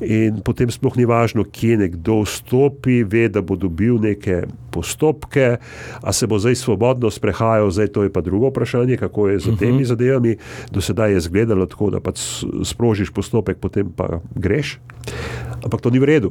in 0.00 0.40
potem 0.44 0.70
sploh 0.70 0.96
ni 0.96 1.04
važno, 1.04 1.44
kje 1.44 1.76
nekdo 1.86 2.20
vstopi, 2.24 3.02
ve, 3.04 3.28
da 3.28 3.42
bo 3.42 3.56
dobil 3.56 4.00
neke 4.02 4.44
postopke, 4.76 5.56
a 6.02 6.12
se 6.12 6.26
bo 6.26 6.38
zdaj 6.38 6.54
svobodno 6.60 7.10
sprehajal, 7.10 7.70
zdaj 7.70 7.88
to 7.96 8.04
je 8.04 8.12
pa 8.12 8.20
drugo 8.20 8.50
vprašanje, 8.52 8.96
kako 8.96 9.28
je 9.28 9.38
z 9.38 9.56
temi 9.58 9.72
uh 9.72 9.74
mhm. 9.74 9.82
-huh. 9.82 9.88
zadevami. 9.88 10.36
Do 10.70 10.80
sedaj 10.80 11.10
je 11.10 11.16
izgledalo 11.16 11.65
tako, 11.70 11.90
da 11.94 12.00
pač 12.00 12.44
sprožiš 12.64 13.12
postopek, 13.14 13.60
potem 13.62 13.90
pa 13.90 14.20
greš. 14.34 14.78
Ampak 15.62 15.80
to 15.82 15.90
ni 15.90 16.02
v 16.02 16.08
redu. 16.08 16.30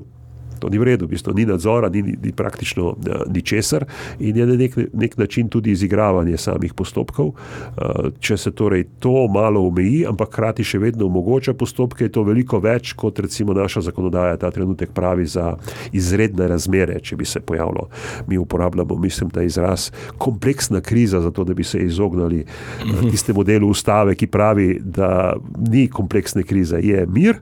To 0.59 0.69
ni 0.69 0.77
v 0.77 0.83
redu, 0.91 1.05
v 1.05 1.15
bistvu, 1.15 1.33
ni 1.35 1.45
nadzora, 1.45 1.89
ni, 1.89 2.01
ni 2.01 2.31
praktično 2.31 2.85
uh, 2.93 3.24
ničesar 3.31 3.85
in 4.19 4.38
je 4.38 4.45
na 4.45 4.55
nek, 4.55 4.77
nek 4.93 5.17
način 5.17 5.50
tudi 5.50 5.71
izigravanje 5.71 6.38
samih 6.38 6.74
postopkov. 6.74 7.27
Uh, 7.27 8.09
če 8.19 8.38
se 8.38 8.51
torej 8.51 8.85
to 9.00 9.27
malo 9.31 9.65
omeji, 9.67 10.05
ampak 10.07 10.31
hkrati 10.31 10.63
še 10.63 10.79
vedno 10.79 11.07
omogoča 11.09 11.53
postopke, 11.53 12.05
je 12.05 12.13
to 12.15 12.24
veliko 12.27 12.59
več, 12.59 12.93
kot 12.93 13.19
recimo 13.19 13.53
naša 13.53 13.85
zakonodaja 13.89 14.38
ta 14.41 14.51
trenutek 14.51 14.93
pravi 14.95 15.25
za 15.25 15.55
izredne 15.95 16.47
razmere, 16.51 17.00
če 17.03 17.17
bi 17.19 17.25
se 17.25 17.39
pojavilo. 17.39 17.88
Mi 18.27 18.38
uporabljamo, 18.38 18.97
mislim, 19.00 19.29
ta 19.29 19.43
izraz 19.43 19.89
kompleksna 20.17 20.81
kriza, 20.81 21.21
zato 21.21 21.43
da 21.43 21.53
bi 21.53 21.63
se 21.63 21.79
izognili 21.79 22.45
uh, 22.45 23.09
tistemu 23.12 23.43
delu 23.43 23.69
ustave, 23.69 24.15
ki 24.15 24.27
pravi, 24.27 24.79
da 24.83 25.35
ni 25.69 25.88
kompleksne 25.88 26.43
krize, 26.43 26.79
je 26.83 27.05
mir 27.09 27.41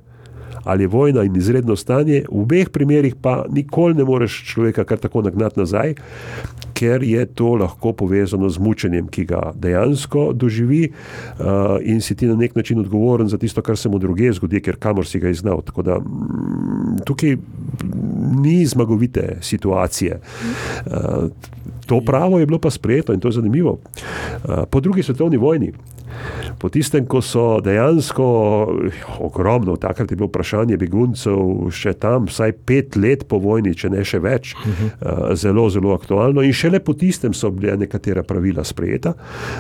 ali 0.64 0.88
vojna 0.88 1.24
in 1.24 1.36
izredno 1.36 1.76
stanje, 1.76 2.24
v 2.32 2.42
obeh 2.42 2.70
primerih 2.70 3.16
pa 3.16 3.46
nikoli 3.50 3.94
ne 3.94 4.04
moreš 4.04 4.44
človeka 4.54 4.84
kar 4.84 4.98
tako 4.98 5.22
nagnati 5.22 5.60
nazaj, 5.60 5.96
ker 6.74 7.04
je 7.04 7.26
to 7.26 7.56
lahko 7.56 7.94
povezano 7.94 8.50
z 8.50 8.60
mučenjem, 8.60 9.08
ki 9.08 9.26
ga 9.26 9.52
dejansko 9.56 10.32
doživi 10.34 10.90
uh, 10.90 11.78
in 11.82 12.02
si 12.02 12.16
ti 12.16 12.28
na 12.28 12.36
nek 12.36 12.56
način 12.56 12.80
odgovoren 12.80 13.30
za 13.30 13.38
tisto, 13.38 13.62
kar 13.62 13.78
se 13.78 13.90
mu 13.90 14.00
druge 14.00 14.32
zgodi, 14.34 14.62
ker 14.62 14.76
kamor 14.80 15.08
si 15.08 15.20
ga 15.20 15.30
iznal. 15.30 15.62
Tako 15.62 15.82
da 15.82 16.00
mm, 16.00 17.04
tukaj 17.06 17.38
ni 18.44 18.66
zmagovite 18.66 19.38
situacije. 19.42 20.20
Uh, 20.86 21.30
to 21.86 22.02
pravo 22.06 22.40
je 22.40 22.46
bilo 22.46 22.60
pa 22.60 22.70
sprejeto 22.72 23.14
in 23.14 23.20
to 23.20 23.28
je 23.28 23.40
zanimivo. 23.40 23.80
Uh, 24.44 24.64
po 24.70 24.80
drugi 24.80 25.04
svetovni 25.04 25.38
vojni 25.38 25.74
Po 26.60 26.70
tistem, 26.70 27.06
ko 27.10 27.22
so 27.22 27.60
dejansko 27.64 28.26
ogromno, 29.20 29.76
takrat 29.76 30.12
je 30.12 30.18
bilo 30.18 30.30
vprašanje 30.30 30.78
beguncev 30.80 31.70
še 31.74 31.96
tam, 32.00 32.30
vsaj 32.30 32.54
pet 32.68 32.98
let 33.00 33.26
po 33.28 33.40
vojni, 33.44 33.74
če 33.76 33.92
ne 33.94 34.04
še 34.06 34.20
več, 34.24 34.54
uh 34.56 34.62
-huh. 34.64 34.92
uh, 35.02 35.36
zelo, 35.36 35.70
zelo 35.70 35.94
aktualno. 35.94 36.42
In 36.42 36.54
šele 36.74 36.84
po 36.84 36.94
tistem 36.94 37.34
so 37.34 37.52
bile 37.52 37.78
nekatera 37.78 38.24
pravila 38.24 38.64
sprejeta. 38.64 39.14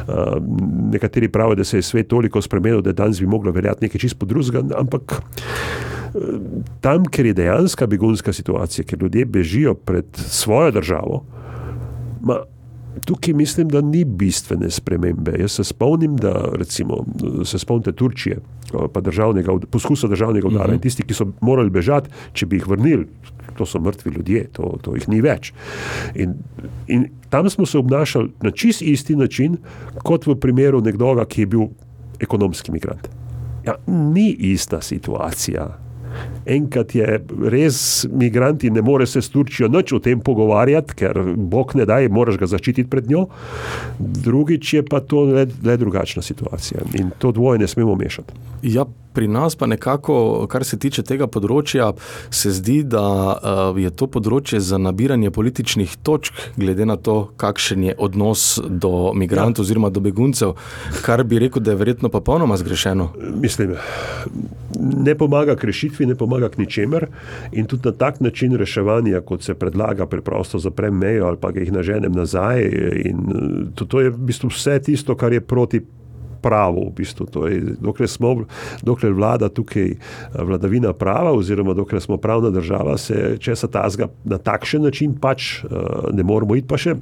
Uh, 0.08 0.42
nekateri 0.92 1.30
pravijo, 1.30 1.56
da 1.56 1.64
se 1.64 1.78
je 1.78 1.82
svet 1.82 2.08
toliko 2.08 2.42
spremenil, 2.42 2.82
da 2.82 2.94
danes 2.94 3.20
bi 3.20 3.28
moglo 3.28 3.52
veljati 3.52 3.86
nekaj 3.86 4.00
čisto 4.00 4.26
drugega, 4.26 4.64
ampak. 4.78 5.22
Tam, 6.82 7.06
ker 7.06 7.26
je 7.26 7.34
dejansko 7.34 7.88
begunska 7.88 8.34
situacija, 8.34 8.86
ker 8.86 9.02
ljudje 9.02 9.26
bežijo 9.26 9.74
pred 9.74 10.06
svojo 10.14 10.72
državo, 10.72 11.24
ma, 12.22 12.44
Tukaj 13.06 13.34
mislim, 13.34 13.70
da 13.74 13.82
ni 13.82 14.04
bistvene 14.06 14.70
spremembe. 14.70 15.34
Jaz 15.40 15.52
se 15.52 15.64
spomnim, 15.64 16.16
da 16.16 16.52
recimo, 16.54 17.00
se 17.44 17.60
spomnite 17.60 17.92
Turčije, 17.92 18.38
pa 18.94 19.02
državnega, 19.02 19.56
poskusa 19.72 20.08
državnega 20.08 20.48
udara 20.48 20.64
uh 20.64 20.70
-huh. 20.70 20.74
in 20.74 20.80
tisti, 20.80 21.04
ki 21.04 21.14
so 21.14 21.26
morali 21.42 21.70
bežati, 21.70 22.10
če 22.34 22.46
bi 22.46 22.56
jih 22.56 22.68
vrnili, 22.68 23.08
to 23.58 23.66
so 23.66 23.80
mrtvi 23.80 24.12
ljudje, 24.12 24.48
to, 24.54 24.78
to 24.82 24.96
jih 24.96 25.08
ni 25.10 25.22
več. 25.22 25.54
In, 26.16 26.36
in 26.88 27.08
tam 27.30 27.50
smo 27.50 27.66
se 27.66 27.78
obnašali 27.78 28.32
na 28.42 28.52
čist 28.52 28.82
isti 28.82 29.16
način, 29.16 29.58
kot 30.04 30.28
v 30.28 30.36
primeru 30.40 30.82
nekdoga, 30.82 31.26
ki 31.26 31.46
je 31.46 31.52
bil 31.56 31.68
ekonomski 32.20 32.72
migrant. 32.72 33.10
Ja, 33.66 33.78
ni 33.88 34.30
ista 34.52 34.82
situacija. 34.82 35.68
Enkrat 36.46 36.96
je 36.96 37.20
res 37.50 38.06
migranti, 38.12 38.72
ne 38.72 38.82
more 38.82 39.08
se 39.08 39.22
s 39.22 39.30
Turčijo 39.30 39.70
noč 39.72 39.94
o 39.94 40.00
tem 40.00 40.20
pogovarjati, 40.20 40.98
ker 41.00 41.20
Bog 41.38 41.76
ne 41.76 41.86
da, 41.90 42.02
moraš 42.10 42.38
ga 42.42 42.50
zaščititi 42.56 42.90
pred 42.90 43.10
njo. 43.10 43.28
Drugič 44.00 44.74
je 44.74 44.84
pa 44.86 45.00
to 45.00 45.24
le, 45.30 45.48
le 45.64 45.78
drugačna 45.78 46.22
situacija 46.22 46.84
in 47.00 47.12
to 47.20 47.32
dvoje 47.32 47.60
ne 47.60 47.68
smemo 47.68 47.96
mešati. 47.96 48.34
Ja, 48.64 48.86
pri 49.14 49.28
nas 49.28 49.56
pa 49.56 49.66
nekako, 49.66 50.48
kar 50.50 50.66
se 50.66 50.78
tiče 50.80 51.04
tega 51.06 51.28
področja, 51.30 51.92
se 52.34 52.52
zdi, 52.52 52.80
da 52.84 53.04
uh, 53.04 53.78
je 53.80 53.92
to 53.94 54.08
področje 54.10 54.60
za 54.64 54.80
nabiranje 54.82 55.30
političnih 55.34 55.98
točk, 56.04 56.34
glede 56.58 56.88
na 56.90 56.98
to, 56.98 57.30
kakšen 57.38 57.84
je 57.90 57.96
odnos 57.98 58.58
do 58.64 59.14
migrantov 59.14 59.64
ja. 59.64 59.68
oziroma 59.68 59.92
do 59.94 60.02
beguncev, 60.04 60.56
kar 61.06 61.24
bi 61.28 61.42
rekel, 61.44 61.62
da 61.62 61.76
je 61.76 61.82
verjetno 61.84 62.10
popolnoma 62.14 62.58
zgrešeno. 62.58 63.12
Mislim, 63.44 63.76
ne 64.80 65.16
pomaga 65.20 65.56
k 65.56 65.70
rešitvi, 65.70 66.10
ne 66.10 66.18
pomaga 66.18 66.33
k 66.50 66.58
ničemer 66.58 67.08
in 67.52 67.66
tudi 67.66 67.90
na 67.90 67.92
tak 67.92 68.20
način 68.20 68.56
reševanja, 68.58 69.22
kot 69.22 69.44
se 69.44 69.54
predlaga, 69.54 70.06
preprosto 70.06 70.60
zaprem 70.60 70.98
mejo 70.98 71.28
ali 71.28 71.38
pa 71.38 71.52
jih 71.56 71.72
naženem 71.72 72.12
nazaj. 72.12 72.62
In 73.06 73.18
to, 73.76 73.86
to 73.86 74.02
je 74.02 74.10
v 74.10 74.18
bistvu 74.18 74.50
vse 74.50 74.80
tisto, 74.80 75.16
kar 75.16 75.34
je 75.34 75.42
proti 75.42 75.82
pravo. 76.44 76.90
V 76.92 76.94
bistvu. 77.00 77.28
je, 77.48 77.62
dokler, 77.80 78.10
smo, 78.10 78.36
dokler 78.84 79.16
vlada 79.16 79.50
tukaj 79.50 79.92
eh, 79.92 79.98
vladavina 80.44 80.94
prava, 80.94 81.32
oziroma 81.32 81.74
dokler 81.74 82.02
smo 82.02 82.18
pravna 82.18 82.50
država, 82.50 82.98
se 82.98 83.38
česa 83.40 83.68
tazga 83.68 84.12
na 84.24 84.38
takšen 84.38 84.84
način 84.84 85.16
pač 85.16 85.64
uh, 85.64 85.70
ne 86.14 86.24
moramo 86.24 86.56
iti 86.56 86.68
pa 86.68 86.78
še. 86.78 86.98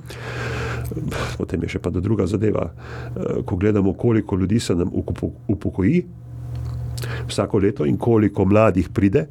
Potem 1.37 1.63
je 1.63 1.75
še 1.75 1.79
pa 1.79 1.89
druga 1.89 2.27
zadeva. 2.27 2.69
Ko 3.45 3.55
gledamo, 3.55 3.93
koliko 3.93 4.35
ljudi 4.35 4.59
se 4.59 4.75
nam 4.75 4.91
upokoji 5.47 6.03
vsako 7.27 7.59
leto 7.59 7.85
in 7.85 7.97
koliko 7.97 8.45
mladih 8.45 8.89
pride 8.89 9.25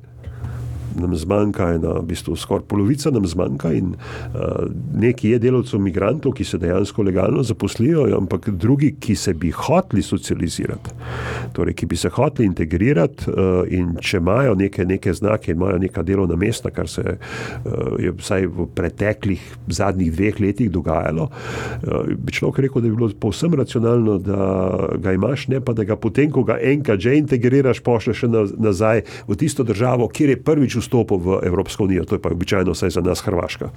nam 0.99 1.15
zmanjka, 1.17 1.75
ena, 1.75 1.95
v 2.01 2.07
bistvu 2.11 2.37
skoraj 2.37 2.65
polovica 2.69 3.11
nam 3.11 3.27
zmanjka. 3.27 3.73
In 3.77 3.95
uh, 3.95 4.67
nekaj 5.01 5.31
je 5.31 5.39
delavcev, 5.43 5.81
migrantov, 5.81 6.35
ki 6.39 6.45
se 6.45 6.59
dejansko 6.59 7.03
legalno 7.07 7.43
zaposlijo, 7.47 8.07
ampak 8.17 8.51
drugi, 8.51 8.95
ki 9.01 9.17
se 9.17 9.35
bi 9.35 9.51
hoteli 9.55 10.03
socializirati, 10.03 10.95
torej 11.53 11.75
ki 11.75 11.87
bi 11.87 11.97
se 11.97 12.09
hoteli 12.09 12.49
integrirati 12.49 13.31
uh, 13.31 13.63
in 13.69 13.95
če 14.01 14.21
imajo 14.21 14.55
neke, 14.59 14.85
neke 14.85 15.15
znake 15.15 15.53
imajo 15.53 15.79
neka 15.79 16.03
delovna 16.07 16.37
mesta, 16.37 16.71
kar 16.75 16.89
se 16.89 17.05
uh, 17.05 17.73
je 18.01 18.13
vsaj 18.17 18.47
v 18.47 18.67
preteklih 18.75 19.45
zadnjih 19.69 20.13
dveh 20.15 20.41
letih 20.41 20.71
dogajalo, 20.73 21.31
uh, 21.31 22.13
bi 22.17 22.35
človek 22.35 22.65
rekel, 22.67 22.83
da 22.83 22.89
bi 22.89 22.97
bilo 22.97 23.11
povsem 23.21 23.55
racionalno, 23.55 24.19
da 24.19 24.51
ga 24.99 25.15
imaš, 25.15 25.49
ne 25.49 25.61
pa 25.65 25.75
da 25.77 25.85
ga 25.85 25.97
potem, 25.97 26.31
ko 26.31 26.45
ga 26.47 26.59
enkrat 26.61 27.01
že 27.01 27.15
integriraš, 27.17 27.81
pošleš 27.85 28.25
nazaj 28.59 29.05
v 29.29 29.37
tisto 29.39 29.65
državo, 29.65 30.09
kjer 30.09 30.35
je 30.35 30.43
prvič 30.45 30.77
vstopu 30.81 31.19
v 31.19 31.41
Evropsko 31.47 31.85
unijo, 31.85 32.05
to 32.05 32.15
je 32.15 32.23
pa 32.23 32.33
običajno 32.33 32.73
vsaj 32.73 32.91
za 32.91 33.01
nas 33.01 33.21
Hrvaška. 33.21 33.71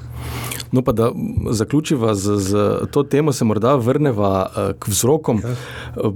No, 0.71 0.81
pa 0.81 0.91
da 0.91 1.11
zaključiva 1.51 2.15
z, 2.15 2.37
z 2.37 2.67
to 2.91 3.03
temo, 3.03 3.31
se 3.31 3.45
morda 3.45 3.75
vrneva 3.75 4.45
uh, 4.49 4.71
k 4.79 4.87
vzrokom. 4.87 5.41
Ja. 5.43 5.55
Uh, 5.95 6.13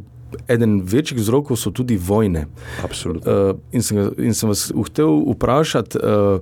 Eden 0.47 0.81
večjih 0.83 1.19
vzrokov 1.21 1.55
so 1.55 1.71
tudi 1.71 1.97
vojne. 1.97 2.47
Absolutno. 2.83 3.31
Uh, 3.31 3.55
in, 3.71 3.83
sem, 3.83 4.11
in 4.17 4.35
sem 4.35 4.49
vas 4.49 4.67
hotel 4.75 5.21
vprašati, 5.31 5.99
uh, 6.03 6.41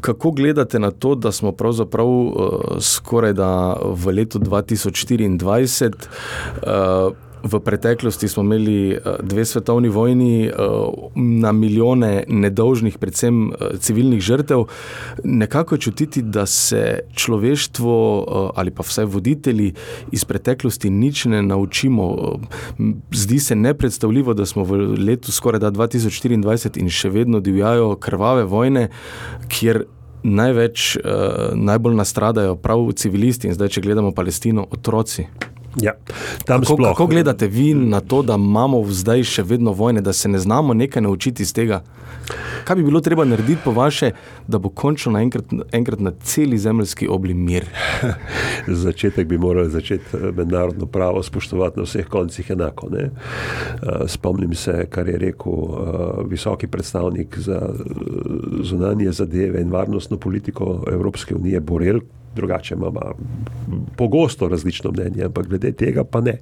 kako 0.00 0.30
gledate 0.30 0.78
na 0.78 0.90
to, 0.90 1.14
da 1.14 1.32
smo 1.32 1.52
pravzaprav 1.52 2.06
uh, 2.06 2.32
skoraj 2.80 3.32
da 3.32 3.76
v 3.82 4.10
letu 4.10 4.38
2024. 4.38 5.94
Uh, 5.94 7.25
V 7.46 7.60
preteklosti 7.60 8.28
smo 8.28 8.42
imeli 8.42 8.92
eh, 8.92 9.00
dve 9.22 9.44
svetovni 9.44 9.88
vojni, 9.88 10.46
eh, 10.46 10.52
na 11.14 11.52
milijone 11.52 12.24
nedolžnih, 12.28 12.98
predvsem 12.98 13.52
eh, 13.52 13.78
civilnih 13.78 14.20
žrtev. 14.20 14.64
Nekako 15.24 15.74
je 15.74 15.80
čutiti, 15.80 16.22
da 16.22 16.46
se 16.46 17.00
človeštvo 17.14 17.96
ali 18.56 18.70
pa 18.70 18.82
vsaj 18.82 19.04
voditelji 19.04 19.72
iz 20.12 20.24
preteklosti 20.24 20.90
nič 20.90 21.24
ne 21.24 21.42
naučimo. 21.42 22.38
Zdi 23.12 23.38
se 23.38 23.56
nepredstavljivo, 23.56 24.34
da 24.34 24.46
smo 24.46 24.64
v 24.64 24.76
letu 24.98 25.32
skoraj 25.32 25.60
2024 25.60 26.80
in 26.80 26.90
še 26.90 27.10
vedno 27.10 27.40
divjajo 27.40 27.96
krvave 27.96 28.44
vojne, 28.44 28.88
kjer 29.48 29.84
največ, 30.22 30.96
najbolj 31.54 31.94
nastradajo 31.94 32.56
prav 32.56 32.88
civilisti 32.96 33.46
in 33.46 33.54
zdaj, 33.54 33.76
če 33.76 33.84
gledamo 33.86 34.14
Palestino, 34.14 34.66
otroci. 34.70 35.26
Ja, 35.82 35.92
kako, 36.44 36.76
kako 36.76 37.06
gledate 37.06 37.46
vi 37.46 37.74
na 37.74 38.00
to, 38.00 38.22
da 38.22 38.34
imamo 38.34 38.80
zdaj 38.88 39.22
še 39.28 39.42
vedno 39.42 39.72
vojne, 39.72 40.00
da 40.00 40.12
se 40.12 40.28
ne 40.28 40.38
znamo 40.38 40.74
nekaj 40.74 41.02
naučiti 41.02 41.42
iz 41.42 41.52
tega? 41.52 41.82
Kaj 42.64 42.76
bi 42.76 42.82
bilo 42.82 43.00
treba 43.00 43.24
narediti, 43.24 43.60
po 43.64 43.70
vaše, 43.70 44.10
da 44.48 44.58
bo 44.58 44.68
končno 44.68 45.18
enkrat, 45.20 45.52
enkrat 45.72 46.00
na 46.00 46.10
celi 46.22 46.58
zemljski 46.58 47.08
obli 47.08 47.34
mir? 47.34 47.66
Začetek 48.84 49.28
bi 49.28 49.38
morali 49.38 49.70
začeti 49.70 50.16
eh, 50.16 50.32
mednarodno 50.36 50.86
pravo 50.86 51.22
spoštovati 51.22 51.78
na 51.78 51.84
vseh 51.84 52.08
koncih 52.08 52.50
enako. 52.50 52.88
Ne? 52.90 53.02
Eh, 53.02 54.08
spomnim 54.08 54.54
se, 54.54 54.86
kar 54.90 55.08
je 55.08 55.18
rekel 55.18 55.52
eh, 55.52 56.24
visoki 56.28 56.66
predstavnik 56.66 57.38
za 57.38 57.60
zunanje 58.62 59.12
zadeve 59.12 59.60
in 59.60 59.70
varnostno 59.70 60.16
politiko 60.16 60.82
Evropske 60.92 61.34
unije 61.34 61.60
Borel, 61.60 62.00
drugače 62.36 62.74
imamo 62.74 63.00
pogosto 63.96 64.48
različno 64.48 64.90
mnenje, 64.90 65.24
ampak 65.24 65.48
glede 65.48 65.72
tega 65.72 66.04
pa 66.04 66.20
ne. 66.20 66.38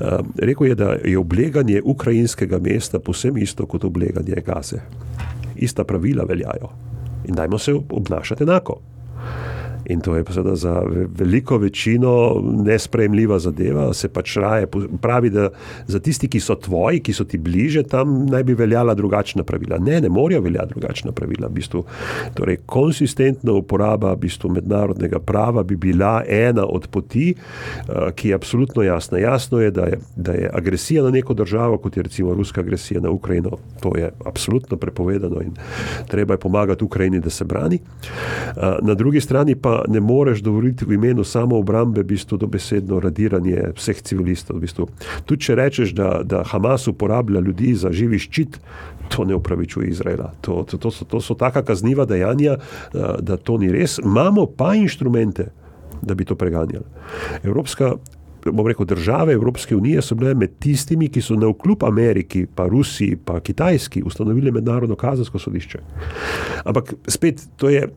Um, 0.00 0.32
rekel 0.38 0.66
je, 0.66 0.74
da 0.74 0.96
je 1.04 1.18
obleganje 1.18 1.82
ukrajinskega 1.84 2.58
mesta 2.58 2.98
posebno 2.98 3.40
isto 3.40 3.66
kot 3.66 3.84
obleganje 3.84 4.42
gaze. 4.46 4.80
Ista 5.56 5.84
pravila 5.84 6.24
veljajo 6.24 6.70
in 7.28 7.34
dajmo 7.34 7.58
se 7.58 7.74
obnašati 7.90 8.42
enako. 8.42 8.80
In 9.90 10.00
to 10.00 10.14
je 10.16 10.24
seveda 10.30 10.56
za 10.56 10.82
veliko 11.18 11.56
večino 11.58 12.42
nespremljiva 12.64 13.38
zadeva. 13.38 13.92
Se 13.94 14.08
pač 14.08 14.36
raje 14.36 14.66
pravi, 15.00 15.30
da 15.30 15.48
za 15.86 15.98
tisti, 15.98 16.28
ki 16.28 16.40
so 16.40 16.54
tvoji, 16.54 17.00
ki 17.00 17.12
so 17.12 17.24
ti 17.24 17.38
bliže, 17.38 17.82
tam 17.82 18.26
naj 18.30 18.44
bi 18.44 18.54
veljala 18.54 18.94
drugačna 18.94 19.42
pravila. 19.44 19.78
Ne, 19.78 20.00
ne 20.00 20.08
morajo 20.08 20.40
veljati 20.40 20.74
drugačna 20.74 21.12
pravila. 21.12 21.48
V 21.48 21.58
bistvu, 21.58 21.84
torej, 22.34 22.60
konsistentna 22.66 23.52
uporaba 23.52 24.12
v 24.14 24.20
bistvu, 24.26 24.50
mednarodnega 24.54 25.18
prava 25.18 25.62
bi 25.62 25.76
bila 25.76 26.22
ena 26.28 26.66
od 26.66 26.86
poti, 26.86 27.34
uh, 27.34 28.10
ki 28.14 28.28
je 28.28 28.34
absolutno 28.34 28.82
jasna. 28.82 29.18
Jasno 29.18 29.60
je 29.60 29.70
da, 29.70 29.88
je, 29.90 29.98
da 30.16 30.32
je 30.32 30.50
agresija 30.52 31.02
na 31.02 31.10
neko 31.10 31.34
državo, 31.34 31.78
kot 31.78 31.96
je 31.96 32.02
recimo 32.02 32.34
ruska 32.34 32.60
agresija 32.60 33.00
na 33.00 33.10
Ukrajino, 33.10 33.58
to 33.80 33.96
je 33.96 34.12
absolutno 34.26 34.76
prepovedano 34.76 35.42
in 35.42 35.50
treba 36.08 36.34
je 36.34 36.38
pomagati 36.38 36.84
Ukrajini, 36.84 37.20
da 37.20 37.30
se 37.30 37.44
brani. 37.44 37.78
Uh, 38.56 38.62
na 38.82 38.94
drugi 38.94 39.20
strani 39.20 39.54
pa 39.54 39.79
ne 39.88 40.00
moreš 40.00 40.42
dovoliti 40.42 40.84
v 40.84 40.92
imenu 40.98 41.24
samo 41.24 41.58
obrambe, 41.58 42.02
v 42.02 42.12
bistvu 42.12 42.38
dobesedno 42.38 43.00
radiranje 43.00 43.72
vseh 43.76 44.02
civilistov. 44.02 44.56
V 44.56 44.66
bistvu. 44.66 44.88
Tudi 45.24 45.46
če 45.48 45.56
rečeš, 45.58 45.94
da, 45.96 46.20
da 46.24 46.42
Hamas 46.44 46.88
uporablja 46.88 47.40
ljudi 47.40 47.74
za 47.74 47.92
živi 47.92 48.18
ščit, 48.18 48.60
to 49.10 49.24
ne 49.24 49.34
upravičuje 49.34 49.90
Izraela. 49.90 50.32
To, 50.40 50.62
to, 50.68 50.78
to, 50.78 50.90
so, 50.90 51.04
to 51.04 51.20
so 51.20 51.34
taka 51.34 51.62
kazniva 51.66 52.06
dejanja, 52.06 52.56
da, 52.92 53.16
da 53.20 53.36
to 53.36 53.58
ni 53.58 53.72
res. 53.72 53.98
Imamo 54.04 54.46
pa 54.46 54.74
inštrumente, 54.78 55.50
da 56.02 56.14
bi 56.14 56.24
to 56.24 56.34
preganjali. 56.34 56.86
Evropska 57.42 57.94
bom 58.52 58.66
rekel, 58.66 58.86
države 58.86 59.32
Evropske 59.32 59.76
unije 59.76 60.02
so 60.02 60.14
bile 60.14 60.34
med 60.34 60.50
tistimi, 60.58 61.08
ki 61.08 61.22
so 61.22 61.36
na 61.36 61.46
vkljub 61.46 61.84
Ameriki, 61.84 62.46
pa 62.54 62.66
Rusiji, 62.66 63.16
pa 63.24 63.40
Kitajski 63.40 64.02
ustanovili 64.02 64.50
mednarodno 64.50 64.96
kazansko 64.96 65.38
sodišče. 65.38 65.78
Ampak 66.64 66.94
spet, 67.08 67.42
to 67.56 67.68
je 67.68 67.88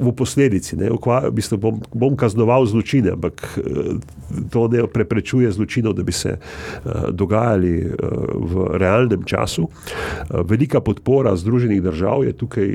v 0.00 0.12
posledici. 0.12 0.76
Ne, 0.76 0.90
v 0.90 1.30
bistvu 1.30 1.56
bom, 1.60 1.76
bom 1.92 2.16
kaznoval 2.16 2.66
zločine, 2.66 3.14
ampak 3.14 3.60
eh, 3.60 4.00
to 4.48 4.68
ne 4.68 4.86
preprečuje 4.88 5.50
zločinov, 5.52 5.94
da 5.98 6.02
bi 6.06 6.12
se 6.14 6.38
uh, 6.38 7.10
dogajali 7.10 7.82
uh, 7.82 7.94
v 8.40 8.52
realnem 8.78 9.24
času. 9.26 9.66
Velika 10.30 10.80
podpora 10.80 11.36
Združenih 11.36 11.82
držav 11.82 12.24
je 12.24 12.32
tukaj, 12.32 12.68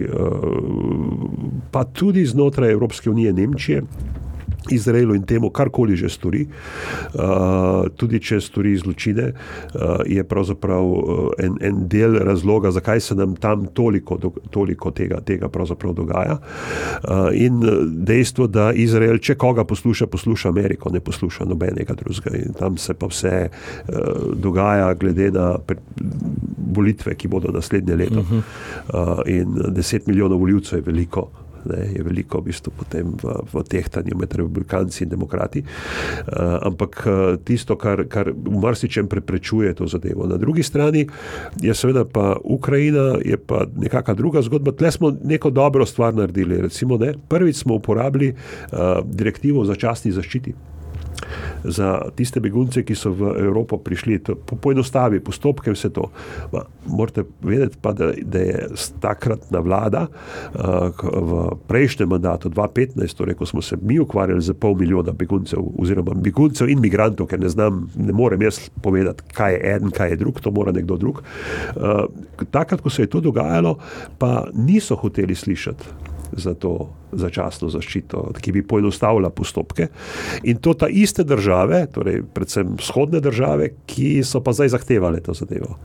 pa 1.71 1.83
tudi 1.83 2.25
znotraj 2.25 2.71
Evropske 2.71 3.09
unije, 3.09 3.33
Nemčije. 3.33 3.81
Izraelu 4.72 5.15
in 5.15 5.24
temu, 5.24 5.50
karkoli 5.50 5.95
že 5.95 6.10
stori, 6.10 6.45
uh, 7.13 7.86
tudi 7.98 8.19
če 8.19 8.39
stori 8.41 8.75
zločine, 8.77 9.31
uh, 9.31 10.03
je 10.05 10.24
pravzaprav 10.24 10.84
uh, 10.84 11.29
en, 11.39 11.57
en 11.62 11.88
del 11.91 12.17
razloga, 12.25 12.72
zakaj 12.72 13.00
se 13.00 13.15
nam 13.15 13.36
tam 13.36 13.65
toliko, 13.74 14.17
do, 14.17 14.31
toliko 14.50 14.91
tega, 14.91 15.22
tega 15.22 15.50
dogaja. 15.95 16.39
Uh, 17.03 17.29
in 17.34 17.62
dejstvo, 18.05 18.48
da 18.48 18.72
Izrael, 18.74 19.17
če 19.17 19.36
koga 19.36 19.63
posluša, 19.63 20.07
posluša 20.07 20.50
Ameriko, 20.50 20.89
ne 20.89 21.00
posluša 21.00 21.45
nobenega 21.45 21.93
drugega. 21.93 22.38
In 22.38 22.53
tam 22.53 22.77
se 22.77 22.93
pa 22.93 23.07
vse 23.07 23.50
uh, 23.50 24.36
dogaja, 24.36 24.93
glede 24.93 25.31
na 25.31 25.55
volitve, 26.75 27.15
ki 27.15 27.27
bodo 27.27 27.51
naslednje 27.51 27.95
leto. 27.95 28.19
Uh 28.19 28.31
-huh. 28.31 28.41
uh, 28.93 29.19
in 29.25 29.74
deset 29.74 30.07
milijonov 30.07 30.39
voljivcev 30.39 30.79
je 30.79 30.84
veliko 30.86 31.29
ne, 31.65 31.81
je 31.95 32.03
veliko 32.03 32.39
v, 32.39 32.51
bistvu 32.51 32.74
v, 32.91 33.36
v 33.53 33.63
tehtanju 33.69 34.17
med 34.19 34.36
republikanci 34.36 35.03
in 35.03 35.10
demokrati. 35.10 35.63
Uh, 35.63 36.60
ampak 36.69 37.03
uh, 37.05 37.13
tisto, 37.45 37.77
kar, 37.77 38.05
kar 38.12 38.31
v 38.31 38.60
marsičem 38.62 39.07
preprečuje 39.07 39.74
to 39.74 39.88
zadevo. 39.88 40.27
Na 40.27 40.38
drugi 40.38 40.63
strani 40.63 41.07
je 41.62 41.74
seveda 41.74 42.05
pa 42.05 42.36
Ukrajina, 42.43 43.15
je 43.25 43.38
pa 43.38 43.65
nekakšna 43.75 44.13
druga 44.13 44.41
zgodba. 44.41 44.72
Tle 44.72 44.91
smo 44.91 45.12
neko 45.24 45.50
dobro 45.50 45.86
stvar 45.86 46.15
naredili. 46.15 46.62
Recimo, 46.62 46.98
ne, 46.98 47.13
prvič 47.27 47.63
smo 47.63 47.75
uporabili 47.75 48.34
uh, 48.36 49.01
direktivo 49.05 49.62
o 49.62 49.65
začasni 49.65 50.12
zaščiti 50.12 50.75
za 51.63 52.01
tiste 52.15 52.39
begunce, 52.39 52.84
ki 52.86 52.95
so 52.95 53.12
v 53.15 53.34
Evropo 53.39 53.77
prišli, 53.77 54.19
po, 54.19 54.55
poenostavi 54.55 55.19
postopke, 55.19 55.74
vse 55.74 55.89
to. 55.94 56.09
Ma, 56.53 56.63
morate 56.85 57.25
vedeti 57.42 57.77
pa, 57.81 57.94
da, 57.94 58.11
da 58.22 58.39
je 58.39 58.68
takratna 59.01 59.59
vlada 59.59 60.05
uh, 60.07 60.89
v 61.01 61.57
prejšnjem 61.68 62.09
mandatu, 62.09 62.50
2015, 62.50 63.18
torej, 63.18 63.37
ko 63.39 63.46
smo 63.46 63.61
se 63.61 63.77
mi 63.81 64.00
ukvarjali 64.00 64.42
z 64.42 64.53
pol 64.53 64.75
milijona 64.79 65.11
beguncev, 65.11 65.63
oziroma 65.81 66.13
beguncev 66.13 66.70
in 66.70 66.81
migrantov, 66.83 67.29
ker 67.31 67.42
ne 67.42 67.50
znam, 67.50 67.85
ne 67.96 68.13
morem 68.13 68.42
jaz 68.46 68.59
povedati, 68.81 69.25
kaj 69.33 69.57
je 69.57 69.75
en, 69.75 69.92
kaj 69.92 70.13
je 70.13 70.22
drug, 70.22 70.42
to 70.42 70.51
mora 70.51 70.74
nekdo 70.75 70.98
drug. 70.98 71.24
Uh, 71.75 72.05
takrat, 72.51 72.81
ko 72.81 72.89
se 72.89 73.05
je 73.05 73.11
to 73.11 73.24
dogajalo, 73.25 73.77
pa 74.20 74.46
niso 74.53 74.96
hoteli 74.96 75.35
slišati 75.35 76.14
za 76.31 76.53
to 76.53 76.90
začasno 77.11 77.70
zaščito, 77.70 78.33
ki 78.42 78.51
bi 78.51 78.64
poenostavila 78.68 79.29
postopke. 79.29 79.88
In 80.44 80.57
to 80.57 80.74
ta 80.74 80.90
iste 80.90 81.24
države, 81.24 81.85
torej 81.94 82.24
predvsem 82.33 82.75
vzhodne 82.79 83.22
države, 83.24 83.72
ki 83.85 84.24
so 84.24 84.42
pa 84.44 84.53
zdaj 84.53 84.74
zahtevali 84.75 85.22
to 85.24 85.33
zadevo. 85.33 85.77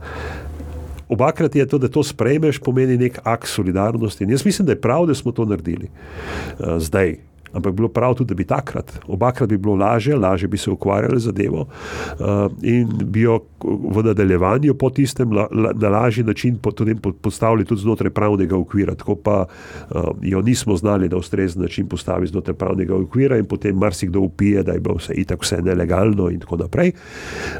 Obakrat 1.11 1.55
je 1.55 1.65
to, 1.67 1.77
da 1.77 1.89
to 1.91 2.03
sprejmeš, 2.07 2.61
pomeni 2.63 2.95
nek 2.97 3.19
akt 3.27 3.49
solidarnosti. 3.51 4.23
In 4.23 4.31
jaz 4.31 4.45
mislim, 4.45 4.65
da 4.65 4.71
je 4.71 4.81
prav, 4.81 5.09
da 5.09 5.15
smo 5.15 5.31
to 5.35 5.45
naredili 5.45 5.89
uh, 5.91 6.79
zdaj, 6.79 7.17
ampak 7.53 7.73
bilo 7.73 7.87
prav 7.87 8.15
tudi, 8.15 8.29
da 8.29 8.35
bi 8.35 8.43
takrat, 8.43 8.99
obakrat 9.07 9.49
bi 9.49 9.57
bilo 9.57 9.75
lažje, 9.75 10.15
lažje 10.15 10.47
bi 10.47 10.57
se 10.57 10.71
ukvarjali 10.71 11.19
z 11.19 11.31
zadevo 11.31 11.61
uh, 11.61 12.51
in 12.61 12.89
bi 13.03 13.21
jo 13.21 13.39
v 13.63 14.03
nadaljevanju 14.03 14.73
po 14.73 14.89
tistem 14.89 15.31
la, 15.31 15.47
la, 15.51 15.71
na 15.75 15.89
lažji 15.89 16.23
način 16.23 16.57
tudi 16.75 16.95
postavili 17.21 17.65
tudi 17.65 17.81
znotraj 17.81 18.09
pravnega 18.09 18.57
okvira. 18.57 18.95
Tako 18.95 19.15
pa 19.15 19.45
uh, 19.45 20.01
jo 20.21 20.41
nismo 20.41 20.75
znali 20.75 21.09
na 21.09 21.17
ustrezen 21.17 21.61
način 21.61 21.87
postaviti 21.87 22.31
znotraj 22.31 22.55
pravnega 22.55 22.95
okvira 22.95 23.37
in 23.37 23.45
potem 23.45 23.77
marsikdo 23.77 24.19
upije, 24.19 24.63
da 24.63 24.71
je 24.71 24.79
bilo 24.79 24.95
vse 24.95 25.13
itak 25.13 25.43
vse 25.43 25.61
nelegalno 25.61 26.29
in 26.29 26.39
tako 26.39 26.57
naprej. 26.57 26.91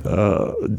Uh, 0.04 0.12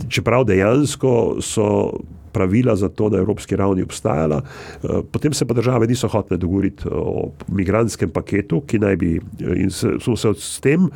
čeprav 0.09 0.45
dejansko 0.45 1.37
so 1.41 1.93
pravila 2.33 2.77
za 2.77 2.89
to 2.89 3.09
na 3.09 3.19
evropski 3.19 3.57
ravni 3.57 3.83
obstajala. 3.83 4.43
Eh, 4.43 4.89
potem 5.13 5.33
se 5.33 5.47
pa 5.47 5.55
države 5.55 5.87
niso 5.87 6.09
hotele 6.09 6.39
dogovoriti 6.39 6.89
o 6.91 7.31
migranskem 7.49 8.11
paketu, 8.11 8.61
ki 8.61 8.79
naj 8.79 8.97
bi 8.97 9.21
in 9.41 9.71
smo 9.71 10.17
se 10.17 10.35
s 10.37 10.61
tem 10.61 10.89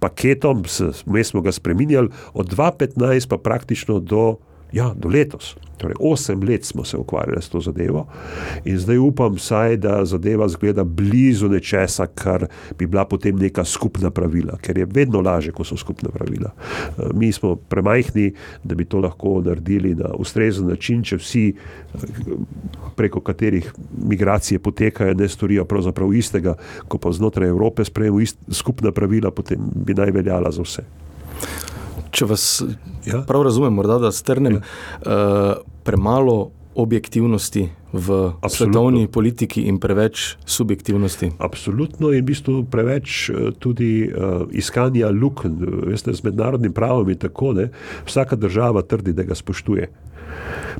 paketom, 0.00 0.64
mi 1.06 1.24
smo 1.24 1.40
ga 1.40 1.52
spremenjali 1.52 2.08
od 2.34 2.54
2015 2.56 3.28
pa 3.28 3.38
praktično 3.38 4.00
do, 4.00 4.36
ja, 4.74 4.92
do 4.96 5.08
letos. 5.08 5.56
Torej, 5.78 5.94
osem 6.00 6.42
let 6.42 6.64
smo 6.64 6.84
se 6.84 6.96
ukvarjali 6.96 7.42
s 7.42 7.48
to 7.48 7.60
zadevo 7.60 8.06
in 8.64 8.78
zdaj 8.78 8.98
upam, 8.98 9.38
saj, 9.38 9.76
da 9.76 10.04
zadeva 10.04 10.48
zgleda 10.48 10.84
blizu 10.84 11.48
nečesa, 11.48 12.06
kar 12.06 12.46
bi 12.78 12.86
bila 12.86 13.04
potem 13.04 13.36
neka 13.38 13.64
skupna 13.64 14.10
pravila, 14.10 14.58
ker 14.62 14.78
je 14.78 14.86
vedno 14.86 15.20
lažje, 15.20 15.52
ko 15.52 15.64
so 15.64 15.76
skupna 15.76 16.10
pravila. 16.10 16.50
Eh, 16.54 17.10
mi 17.14 17.32
smo 17.32 17.56
premajhni, 17.56 18.32
da 18.64 18.74
bi 18.74 18.84
to 18.84 19.00
lahko 19.00 19.42
naredili 19.44 19.94
na 19.94 20.14
ustrezen 20.18 20.66
način, 20.66 21.02
če 21.02 21.16
vsi, 21.16 21.44
eh, 21.54 21.98
preko 22.96 23.20
katerih 23.20 23.72
migracije 24.06 24.58
potekajo, 24.58 25.14
ne 25.14 25.28
storijo 25.28 25.64
pravzaprav 25.64 26.14
istega, 26.14 26.54
ko 26.88 26.98
pa 26.98 27.12
znotraj 27.12 27.48
Evrope 27.48 27.84
sprejemo 27.84 28.20
skupna 28.50 28.92
pravila, 28.92 29.30
potem 29.30 29.58
bi 29.74 29.94
naj 29.94 30.10
veljala 30.10 30.50
za 30.50 30.62
vse 30.62 30.84
če 32.14 32.28
vas 32.30 32.44
ja? 33.06 33.22
prav 33.26 33.44
razumem, 33.46 33.74
morda 33.74 33.98
da 34.02 34.12
strnem, 34.14 34.60
ja. 34.60 34.62
uh, 35.04 35.64
premalo 35.86 36.52
objektivnosti 36.74 37.68
v 37.94 38.34
Absolutno. 38.42 38.48
svetovni 38.50 39.08
politiki 39.08 39.62
in 39.70 39.78
preveč 39.78 40.36
subjektivnosti. 40.46 41.30
Absolutno 41.38 42.10
je 42.10 42.22
v 42.22 42.26
bistvu 42.26 42.64
preveč 42.66 43.30
eh, 43.30 43.52
tudi 43.58 44.10
uh, 44.10 44.42
iskanja 44.50 45.12
luken. 45.14 45.54
Veste, 45.86 46.10
z 46.14 46.26
mednarodnim 46.26 46.72
pravom 46.74 47.08
je 47.08 47.18
tako, 47.28 47.52
da 47.54 47.68
vsaka 48.06 48.36
država 48.36 48.82
trdi, 48.82 49.14
da 49.14 49.22
ga 49.22 49.38
spoštuje. 49.38 49.86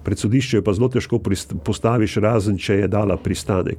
Pred 0.03 0.19
sodišče 0.19 0.63
pa 0.67 0.75
zelo 0.75 0.91
težko 0.91 1.21
postaviš, 1.65 2.19
razen 2.19 2.59
če 2.59 2.83
je 2.83 2.91
dala 2.91 3.17
pristanek. 3.17 3.79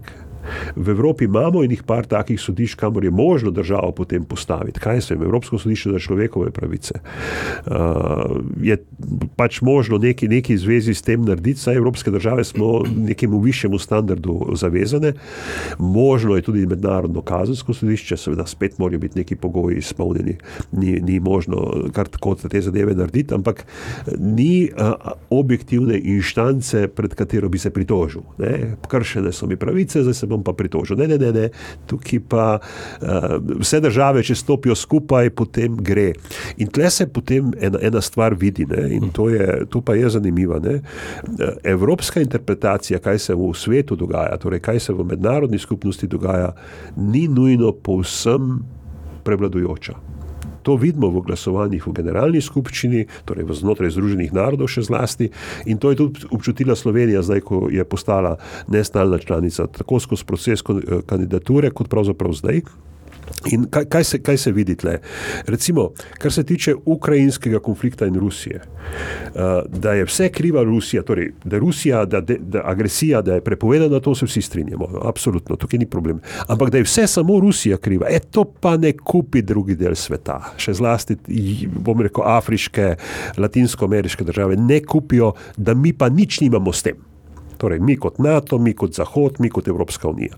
V 0.76 0.90
Evropi 0.90 1.26
imamo 1.26 1.64
in 1.64 1.72
jih 1.72 1.84
par 1.84 2.06
takih 2.06 2.42
sodišč, 2.42 2.76
kamor 2.76 3.04
je 3.04 3.12
možno 3.12 3.52
državo 3.52 3.92
potem 3.92 4.24
postaviti. 4.26 4.80
Kaj 4.80 5.02
se 5.02 5.14
jim, 5.14 5.24
Evropsko 5.24 5.58
sodišče 5.58 5.92
za 5.92 6.00
človekove 6.00 6.52
pravice. 6.52 7.00
Uh, 7.66 8.42
je 8.62 8.78
pač 9.36 9.62
možno 9.62 9.98
neki, 9.98 10.28
neki 10.28 10.58
zvezi 10.58 10.94
s 10.94 11.02
tem 11.02 11.26
narediti, 11.26 11.60
saj 11.60 11.76
evropske 11.76 12.12
države 12.12 12.44
smo 12.44 12.84
nekemu 12.98 13.40
višjemu 13.40 13.80
standardu 13.80 14.56
zavezane. 14.56 15.14
Možno 15.80 16.36
je 16.36 16.42
tudi 16.42 16.66
mednarodno 16.66 17.22
kazensko 17.22 17.74
sodišče, 17.74 18.18
seveda 18.18 18.46
spet 18.46 18.80
morajo 18.80 19.00
biti 19.00 19.20
neki 19.20 19.36
pogoji 19.36 19.78
izpolnjeni. 19.78 20.38
Ni, 20.72 21.00
ni 21.02 21.20
možno 21.20 21.72
kar 21.94 22.08
tako 22.08 22.36
te 22.36 22.62
zadeve 22.62 22.96
narediti, 22.96 23.34
ampak 23.34 23.66
ni 24.20 24.70
uh, 24.72 25.12
objektivne 25.30 26.00
inštance, 26.00 26.88
pred 26.88 27.14
katero 27.16 27.50
bi 27.50 27.58
se 27.58 27.70
pritožil. 27.70 28.22
Ne? 28.38 28.76
Kršene 28.88 29.32
so 29.32 29.48
mi 29.48 29.56
pravice, 29.56 30.02
zdaj 30.04 30.14
se 30.14 30.28
bom 30.28 30.35
pa 30.44 30.54
pritožil. 30.54 30.98
Ne, 30.98 31.08
ne, 31.08 31.18
ne, 31.18 31.32
ne. 31.32 31.50
tukaj 31.86 32.20
pa 32.30 32.46
uh, 32.60 33.38
vse 33.60 33.80
države, 33.80 34.24
če 34.24 34.36
stopijo 34.36 34.76
skupaj, 34.76 35.30
potem 35.36 35.78
gre. 35.78 36.14
In 36.58 36.72
tle 36.72 36.90
se 36.92 37.08
potem 37.08 37.54
ena, 37.62 37.80
ena 37.82 38.02
stvar 38.02 38.36
vidi, 38.40 38.66
ne? 38.70 38.88
in 38.96 39.12
to, 39.14 39.30
je, 39.30 39.66
to 39.70 39.82
pa 39.82 39.96
je 39.96 40.10
zanimivo. 40.10 40.60
Evropska 41.64 42.22
interpretacija, 42.22 43.00
kaj 43.00 43.20
se 43.20 43.36
v 43.36 43.52
svetu 43.54 43.96
dogaja, 43.96 44.38
torej 44.38 44.60
kaj 44.60 44.80
se 44.80 44.94
v 44.94 45.06
mednarodni 45.06 45.60
skupnosti 45.60 46.08
dogaja, 46.08 46.54
ni 46.98 47.28
nujno 47.28 47.72
povsem 47.72 48.60
prevladujoča. 49.24 50.15
To 50.66 50.76
vidimo 50.82 51.12
v 51.14 51.22
glasovanjih 51.28 51.86
v 51.86 51.94
generalni 51.94 52.42
skupščini, 52.42 53.06
torej 53.30 53.46
znotraj 53.62 53.94
Združenih 53.94 54.34
narodov, 54.34 54.72
še 54.74 54.86
zlasti. 54.88 55.30
In 55.70 55.78
to 55.78 55.94
je 55.94 56.02
tudi 56.02 56.26
občutila 56.34 56.74
Slovenija, 56.74 57.22
zdaj, 57.22 57.46
ko 57.46 57.68
je 57.70 57.86
postala 57.86 58.36
nestalna 58.74 59.22
članica, 59.22 59.70
tako 59.70 60.02
skozi 60.02 60.26
proces 60.26 60.66
kandidature, 61.06 61.70
kot 61.70 61.92
pravzaprav 61.94 62.34
zdaj. 62.34 62.66
In 63.52 63.66
kaj, 63.70 63.86
kaj, 63.86 64.04
se, 64.04 64.20
kaj 64.24 64.38
se 64.38 64.52
vidi 64.52 64.76
tle? 64.76 64.98
Recimo, 65.48 65.90
kar 66.18 66.32
se 66.32 66.44
tiče 66.44 66.76
ukrajinskega 66.86 67.60
konflikta 67.60 68.06
in 68.06 68.16
Rusije, 68.20 68.62
uh, 68.62 69.42
da 69.70 69.94
je 69.94 70.06
vse 70.06 70.30
kriva 70.30 70.64
Rusija, 70.64 71.04
torej, 71.04 71.32
da 71.44 71.56
je 71.56 71.60
Rusija, 71.60 72.06
da 72.06 72.18
je 72.18 72.40
agresija, 72.64 73.22
da 73.22 73.34
je 73.34 73.42
prepovedana, 73.42 74.00
to 74.00 74.16
se 74.16 74.26
vsi 74.26 74.42
strinjamo, 74.42 74.90
absolutno, 75.04 75.56
tukaj 75.56 75.80
ni 75.80 75.90
problem. 75.90 76.20
Ampak 76.48 76.70
da 76.70 76.78
je 76.78 76.84
vse 76.84 77.08
samo 77.08 77.40
Rusija 77.40 77.78
kriva, 77.78 78.08
e, 78.10 78.20
to 78.20 78.44
pa 78.44 78.78
ne 78.78 78.94
kupi 78.98 79.42
drugi 79.42 79.76
del 79.76 79.96
sveta, 79.96 80.40
še 80.58 80.74
zlasti, 80.74 81.18
bom 81.68 82.02
rekel, 82.02 82.24
afriške, 82.26 82.96
latinsko-ameriške 83.38 84.24
države 84.24 84.58
ne 84.58 84.82
kupijo, 84.84 85.34
da 85.58 85.74
mi 85.74 85.94
pa 85.94 86.10
nič 86.10 86.40
nimamo 86.42 86.74
s 86.74 86.84
tem. 86.84 87.15
Torej, 87.66 87.80
mi 87.80 87.96
kot 87.98 88.20
NATO, 88.20 88.58
mi 88.62 88.74
kot 88.78 88.94
Zahod, 88.94 89.40
mi 89.40 89.50
kot 89.50 89.68
Evropska 89.68 90.10
unija. 90.10 90.36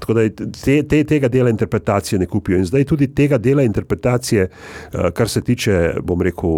Tako 0.00 0.14
da 0.14 0.22
te, 0.64 0.82
te, 0.88 1.02
tega 1.04 1.28
dela 1.28 1.50
interpretacije 1.50 2.18
ne 2.18 2.26
kupijo. 2.26 2.58
In 2.58 2.64
zdaj 2.64 2.84
tudi 2.88 3.10
tega 3.14 3.38
dela 3.38 3.62
interpretacije, 3.62 4.46
eh, 4.48 5.10
kar 5.12 5.28
se 5.28 5.42
tiče, 5.44 5.94
bom 6.02 6.22
rekel, 6.22 6.54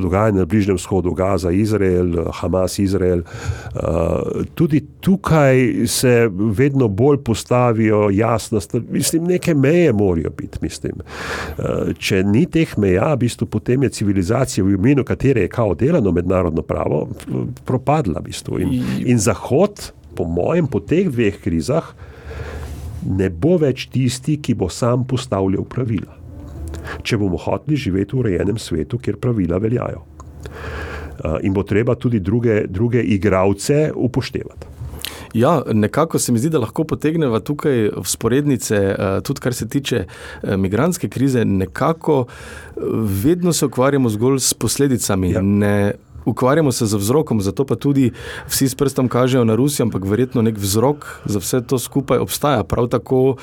dogajanja 0.00 0.38
na 0.38 0.44
Bližnjem 0.44 0.76
vzhodu, 0.76 1.12
Gaza, 1.12 1.50
Izrael, 1.50 2.14
Hamas, 2.40 2.78
Izrael, 2.78 3.18
eh, 3.18 3.80
tudi 4.54 4.80
tukaj 5.00 5.86
se 5.86 6.30
vedno 6.32 6.88
bolj 6.88 7.18
postavijo 7.24 8.08
jasno, 8.10 8.60
mislim, 8.90 9.24
neke 9.24 9.54
meje 9.54 9.92
morajo 9.92 10.30
biti. 10.30 10.58
Mislim. 10.62 10.92
Eh, 11.58 11.92
če 11.98 12.22
ni 12.24 12.46
teh 12.46 12.78
meja, 12.78 13.12
v 13.12 13.26
bistvu 13.26 13.46
potem 13.46 13.82
je 13.82 13.92
civilizacija, 14.00 14.64
v 14.64 14.78
imenu 14.80 15.04
katere 15.04 15.44
je 15.44 15.48
kao 15.48 15.74
delano 15.74 16.12
mednarodno 16.12 16.62
pravo, 16.62 17.08
propadla. 17.64 18.20
V 18.20 18.24
bistvu. 18.24 18.58
in, 18.60 19.17
In 19.17 19.17
Zahod, 19.18 19.92
po 20.16 20.24
mojem, 20.24 20.66
po 20.66 20.80
teh 20.80 21.10
dveh 21.10 21.36
krizah, 21.42 21.92
ne 23.06 23.28
bo 23.30 23.56
več 23.58 23.86
tisti, 23.92 24.38
ki 24.42 24.54
bo 24.58 24.68
sam 24.72 25.04
postavljal 25.08 25.66
pravila. 25.70 26.14
Če 27.02 27.18
bomo 27.20 27.38
hoteli 27.40 27.76
živeti 27.76 28.16
v 28.16 28.22
urejenem 28.24 28.58
svetu, 28.58 28.98
kjer 28.98 29.20
pravila 29.20 29.60
veljajo. 29.62 30.02
In 31.42 31.54
bo 31.54 31.64
treba 31.66 31.94
tudi 31.98 32.20
druge, 32.22 32.64
druge 32.70 33.02
igravce 33.02 33.88
upoštevati. 33.94 34.74
Ja, 35.36 35.62
nekako 35.72 36.18
se 36.18 36.32
mi 36.32 36.38
zdi, 36.40 36.48
da 36.50 36.62
lahko 36.62 36.84
potegnemo 36.88 37.40
tukaj 37.40 37.90
sporednice, 38.04 38.78
tudi 39.26 39.42
kar 39.44 39.54
se 39.54 39.68
tiče 39.68 40.04
migranske 40.56 41.08
krize. 41.08 41.44
Nekako 41.44 42.26
vedno 43.24 43.52
se 43.52 43.66
ukvarjamo 43.66 44.08
zgolj 44.08 44.38
s 44.40 44.54
posledicami. 44.54 45.30
Ja. 45.30 45.42
Ne 45.42 45.92
ukvarjamo 46.24 46.72
se 46.72 46.86
z 46.86 46.96
vzrokom, 46.96 47.40
zato 47.40 47.64
pa 47.64 47.76
tudi 47.76 48.12
vsi 48.48 48.68
s 48.68 48.74
prstom 48.74 49.08
kažejo 49.08 49.44
na 49.44 49.54
Rusijo, 49.54 49.86
ampak 49.86 50.04
verjetno 50.04 50.42
nek 50.42 50.58
vzrok 50.58 51.06
za 51.24 51.38
vse 51.38 51.60
to 51.66 51.78
skupaj 51.78 52.18
obstaja. 52.18 52.64
Prav 52.64 52.88
tako 52.88 53.20
uh, 53.28 53.36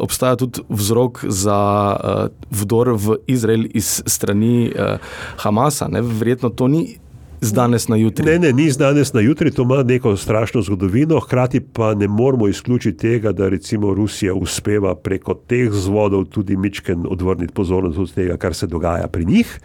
obstaja 0.00 0.36
tudi 0.36 0.60
vzrok 0.68 1.24
za 1.28 1.60
uh, 1.96 2.28
vdor 2.50 2.94
v 2.96 3.16
Izrael 3.26 3.66
iz 3.74 4.02
strani 4.06 4.72
uh, 4.72 4.98
Hamasa. 5.36 5.88
Ne? 5.88 6.02
Verjetno 6.02 6.50
to 6.50 6.68
ni 6.68 6.98
z 7.40 7.52
danes 7.52 7.88
na 7.88 7.96
jutri. 7.96 8.24
Ne, 8.24 8.38
ne, 8.38 8.52
ni 8.52 8.70
z 8.70 8.76
danes 8.76 9.12
na 9.12 9.20
jutri, 9.20 9.50
to 9.50 9.62
ima 9.62 9.82
neko 9.82 10.16
strašno 10.16 10.62
zgodovino, 10.62 11.20
hkrati 11.20 11.60
pa 11.60 11.94
ne 11.94 12.08
moramo 12.08 12.48
izključiti 12.48 12.98
tega, 12.98 13.32
da 13.32 13.48
recimo 13.48 13.94
Rusija 13.94 14.34
uspeva 14.34 14.94
preko 14.94 15.34
teh 15.34 15.72
zvodov 15.72 16.24
tudi 16.24 16.56
Mičken 16.56 17.04
odvrniti 17.08 17.52
pozornost 17.52 17.98
od 17.98 18.14
tega, 18.14 18.36
kar 18.36 18.54
se 18.54 18.66
dogaja 18.66 19.06
pri 19.08 19.24
njih. 19.24 19.60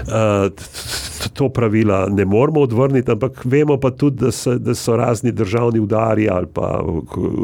Uh, 0.00 0.12
to 1.32 1.48
pravila 1.48 2.08
ne 2.08 2.24
moramo 2.24 2.60
odvrniti, 2.60 3.10
ampak 3.10 3.44
vemo 3.44 3.76
pa 3.76 3.90
tudi, 3.90 4.24
da 4.24 4.30
so, 4.32 4.58
da 4.58 4.74
so 4.74 4.96
razni 4.96 5.32
državni 5.32 5.80
udari 5.80 6.28
ali 6.28 6.46
pa 6.54 6.84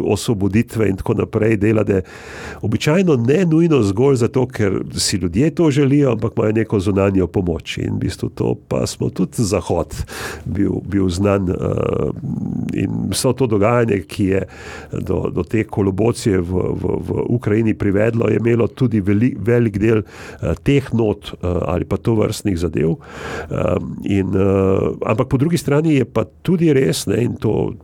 osvoboditve 0.05 0.89
in 0.89 0.97
tako 0.97 1.15
naprej 1.15 1.57
delade. 1.57 2.03
Običajno 2.63 3.17
ne 3.17 3.45
nujno 3.45 3.83
zgolj 3.83 4.17
zato, 4.17 4.47
ker 4.47 4.81
si 4.97 5.17
ljudje 5.17 5.51
to 5.55 5.71
želijo, 5.71 6.13
ampak 6.13 6.33
imajo 6.37 6.53
neko 6.53 6.81
zunanjo 6.81 7.27
pomoč. 7.27 7.79
In 7.79 7.95
v 7.95 7.99
bistvu 7.99 8.29
to 8.29 8.55
pa 8.69 8.87
smo 8.87 9.11
tudi 9.11 9.43
zahod 9.43 9.64
zahod 9.65 9.95
bil, 10.45 10.83
bil 10.85 11.09
znan. 11.09 11.49
Uh, 11.49 12.13
in 12.75 13.11
vso 13.11 13.33
to 13.33 13.47
dogajanje, 13.47 14.05
ki 14.09 14.25
je 14.25 14.43
do, 14.93 15.31
do 15.31 15.43
te 15.43 15.65
kolobocije 15.65 16.41
v, 16.41 16.53
v, 16.75 16.97
v 17.09 17.25
Ukrajini 17.29 17.75
privedlo, 17.75 18.29
je 18.29 18.37
imelo 18.37 18.67
tudi 18.69 19.01
veli, 19.01 19.35
velik 19.39 19.79
del 19.79 20.03
uh, 20.03 20.55
teh 20.63 20.93
not 20.93 21.33
uh, 21.41 21.63
ali 21.69 21.85
pa 21.85 21.97
to 21.97 22.15
vrstnih 22.15 22.59
zadev. 22.59 22.97
In, 24.05 24.35
ampak 25.07 25.29
po 25.29 25.39
drugi 25.39 25.59
strani 25.59 25.95
je 25.97 26.05
pa 26.05 26.25
tudi 26.43 26.73
res, 26.73 27.07
ne, 27.07 27.23
in 27.25 27.37
to. 27.41 27.75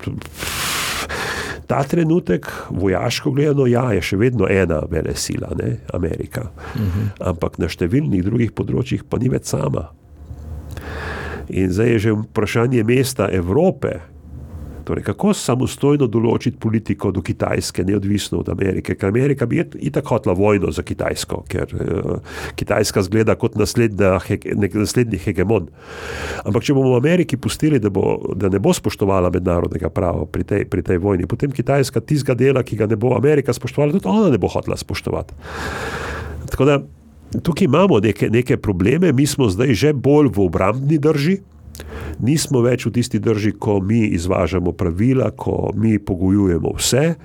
Ta 1.70 1.84
trenutek, 1.86 2.48
vojaško 2.74 3.30
gledano, 3.30 3.66
ja, 3.70 3.92
je 3.94 4.02
še 4.02 4.18
vedno 4.18 4.48
ena 4.50 4.80
velika 4.90 5.18
sila, 5.18 5.52
ne, 5.58 5.76
Amerika. 5.94 6.50
Uh 6.50 6.80
mhm. 6.80 6.90
-huh. 6.90 7.28
Ampak 7.30 7.58
na 7.58 7.68
številnih 7.68 8.24
drugih 8.24 8.52
področjih 8.52 9.04
pa 9.08 9.18
ni 9.18 9.28
več 9.28 9.46
sama. 9.46 9.90
In 11.50 11.72
zdaj 11.72 11.88
je 11.88 11.98
že 11.98 12.10
vprašanje 12.12 12.84
mesta 12.84 13.28
Evrope. 13.32 13.98
Torej, 14.90 15.04
kako 15.06 15.30
samostojno 15.36 16.08
določiti 16.10 16.58
politiko 16.58 17.12
do 17.14 17.22
Kitajske, 17.22 17.84
neodvisno 17.86 18.40
od 18.40 18.48
Amerike? 18.50 18.96
Ker 18.98 19.10
Amerika 19.12 19.46
bi 19.46 19.60
itak 19.60 20.08
hotla 20.10 20.34
vojno 20.34 20.72
za 20.74 20.82
Kitajsko, 20.82 21.44
ker 21.50 21.74
uh, 21.76 22.38
Kitajska 22.58 23.04
zgleda 23.06 23.36
kot 23.38 23.54
naslednja, 23.60 24.16
nek 24.58 24.74
naslednji 24.74 25.20
hegemon. 25.22 25.68
Ampak 26.42 26.66
če 26.66 26.74
bomo 26.74 26.96
v 26.96 27.02
Ameriki 27.04 27.38
pustili, 27.38 27.78
da, 27.78 27.92
bo, 27.92 28.16
da 28.34 28.50
ne 28.50 28.58
bo 28.58 28.74
spoštovala 28.74 29.30
mednarodnega 29.30 29.92
prava 29.94 30.26
pri 30.26 30.48
tej, 30.48 30.66
pri 30.72 30.82
tej 30.86 30.98
vojni, 31.04 31.28
potem 31.30 31.54
Kitajska 31.54 32.02
tizga 32.02 32.34
dela, 32.34 32.64
ki 32.66 32.80
ga 32.80 32.90
ne 32.90 32.98
bo 32.98 33.14
Amerika 33.18 33.54
spoštovala, 33.54 33.94
tudi 33.94 34.10
ona 34.10 34.32
ne 34.32 34.42
bo 34.42 34.50
hotla 34.50 34.80
spoštovati. 34.80 35.38
Tako 36.50 36.66
da 36.66 36.80
tukaj 37.42 37.64
imamo 37.64 38.00
neke, 38.00 38.30
neke 38.30 38.56
probleme, 38.56 39.12
mi 39.12 39.26
smo 39.26 39.48
zdaj 39.48 39.74
že 39.74 39.92
bolj 39.92 40.32
v 40.34 40.44
obrambni 40.46 40.98
drži. 40.98 41.38
Nismo 42.20 42.60
več 42.60 42.84
v 42.84 42.92
tisti 42.92 43.18
drži, 43.22 43.54
ko 43.56 43.78
mi 43.80 44.02
izvažamo 44.12 44.72
pravila, 44.76 45.30
ko 45.32 45.70
mi 45.74 45.96
pogojujemo 45.98 46.74
vse, 46.76 47.04
eh, 47.14 47.16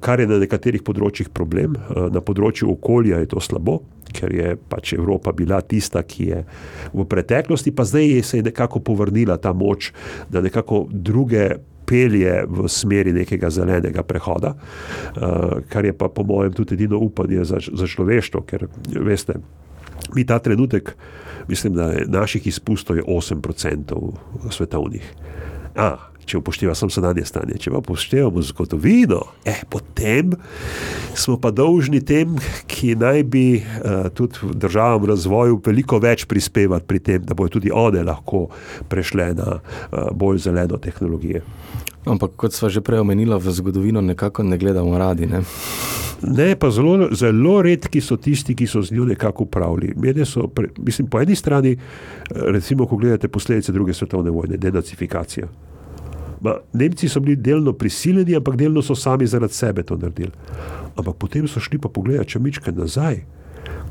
kar 0.00 0.20
je 0.20 0.26
na 0.26 0.40
nekaterih 0.42 0.82
področjih 0.82 1.30
problem. 1.30 1.76
Eh, 1.76 2.08
na 2.10 2.20
področju 2.20 2.72
okolja 2.72 3.20
je 3.22 3.30
to 3.30 3.40
slabo, 3.40 3.82
ker 4.12 4.34
je 4.34 4.56
pač 4.56 4.94
Evropa 4.94 5.32
bila 5.32 5.60
tista, 5.60 6.02
ki 6.02 6.26
je 6.26 6.44
v 6.92 7.04
preteklosti, 7.04 7.70
pa 7.70 7.84
zdaj 7.84 8.06
je 8.08 8.22
se 8.22 8.36
je 8.38 8.42
nekako 8.42 8.80
povrnila 8.80 9.38
ta 9.38 9.52
moč, 9.52 9.92
da 10.30 10.40
nekako 10.40 10.88
druge 10.90 11.62
pelje 11.86 12.44
v 12.48 12.68
smeri 12.68 13.12
nekega 13.12 13.50
zelenega 13.50 14.02
prehoda, 14.02 14.54
uh, 14.54 15.58
kar 15.68 15.84
je 15.84 15.92
pa 15.96 16.08
po 16.08 16.24
mojem 16.24 16.52
tudi 16.52 16.74
edino 16.74 16.98
upanje 16.98 17.44
za, 17.44 17.60
za 17.60 17.86
človeštvo, 17.86 18.44
ker 18.46 18.66
veste, 19.00 19.38
mi 20.14 20.26
ta 20.26 20.38
trenutek, 20.38 20.94
mislim, 21.48 21.74
da 21.74 21.92
naših 22.06 22.46
izpustov 22.46 22.96
je 22.96 23.04
8% 23.04 24.12
svetovnih. 24.50 25.12
A, 25.76 25.96
če 26.32 26.40
upošteva 26.40 26.74
samo 26.78 26.92
sedanje 26.92 27.26
stanje. 27.28 27.58
Če 27.60 27.74
pa 27.74 27.82
upoštevamo 27.82 28.42
zgodovino, 28.48 29.20
eh, 29.44 29.60
potem 29.68 30.32
smo 31.18 31.36
pa 31.40 31.52
dolžni 31.52 32.00
tem, 32.00 32.38
ki 32.70 32.94
naj 32.96 33.24
bi 33.28 33.44
uh, 33.60 34.08
tudi 34.16 34.52
državam 34.56 35.04
razvoju 35.10 35.60
veliko 35.66 36.00
več 36.00 36.24
prispevati 36.30 36.88
pri 36.88 37.02
tem, 37.04 37.24
da 37.26 37.36
bodo 37.36 37.58
tudi 37.58 37.72
one 37.72 38.00
lahko 38.06 38.46
prešle 38.88 39.32
na 39.36 39.58
uh, 39.58 40.08
bolj 40.16 40.46
zeleno 40.48 40.80
tehnologijo. 40.80 41.44
Ampak, 42.08 42.32
kot 42.40 42.56
smo 42.56 42.70
že 42.72 42.80
prej 42.82 43.04
omenili, 43.04 43.36
v 43.38 43.52
zgodovino 43.54 44.00
nekako 44.02 44.42
ne 44.42 44.58
gledamo 44.58 44.96
radi. 44.98 45.28
Ne? 45.30 45.44
Ne, 46.22 46.54
pa 46.58 46.70
zelo, 46.70 47.10
zelo 47.14 47.60
redki 47.62 48.00
so 48.02 48.16
tisti, 48.16 48.56
ki 48.58 48.66
so 48.66 48.82
z 48.82 48.94
njo 48.94 49.04
nekako 49.04 49.44
upravljali. 49.44 49.94
Mislim, 50.78 51.10
po 51.10 51.20
eni 51.20 51.36
strani, 51.36 51.76
recimo, 52.30 52.86
ko 52.86 52.96
gledate 52.96 53.28
posledice 53.28 53.72
druge 53.72 53.94
svetovne 53.94 54.30
vojne, 54.30 54.56
denacifikacija. 54.56 55.46
Ma, 56.42 56.56
Nemci 56.72 57.08
so 57.08 57.20
bili 57.20 57.36
delno 57.36 57.72
prisiljeni, 57.72 58.36
ampak 58.36 58.56
delno 58.56 58.82
so 58.82 58.94
sami 58.94 59.26
zaradi 59.26 59.54
sebe 59.54 59.82
to 59.82 59.96
naredili. 59.96 60.32
Ampak 60.96 61.16
potem 61.16 61.46
so 61.48 61.60
šli 61.60 61.78
pa 61.78 61.88
pogledati, 61.88 62.34
če 62.34 62.42
mičke 62.42 62.72
nazaj, 62.72 63.20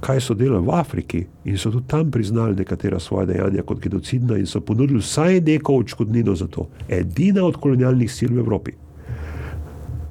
kaj 0.03 0.19
so 0.21 0.35
delali 0.35 0.65
v 0.65 0.73
Afriki 0.75 1.21
in 1.45 1.57
so 1.57 1.71
tudi 1.71 1.87
tam 1.87 2.11
priznali 2.11 2.57
nekatera 2.57 2.99
svoje 2.99 3.31
dejanja 3.31 3.63
kot 3.63 3.79
genocidna 3.79 4.37
in 4.37 4.45
so 4.49 4.59
ponudili 4.61 4.99
vsaj 4.99 5.39
neko 5.47 5.77
odškodnino 5.83 6.35
za 6.35 6.47
to. 6.47 6.67
Edina 6.89 7.45
od 7.45 7.57
kolonialnih 7.61 8.11
sil 8.11 8.35
v 8.35 8.43
Evropi. 8.43 8.75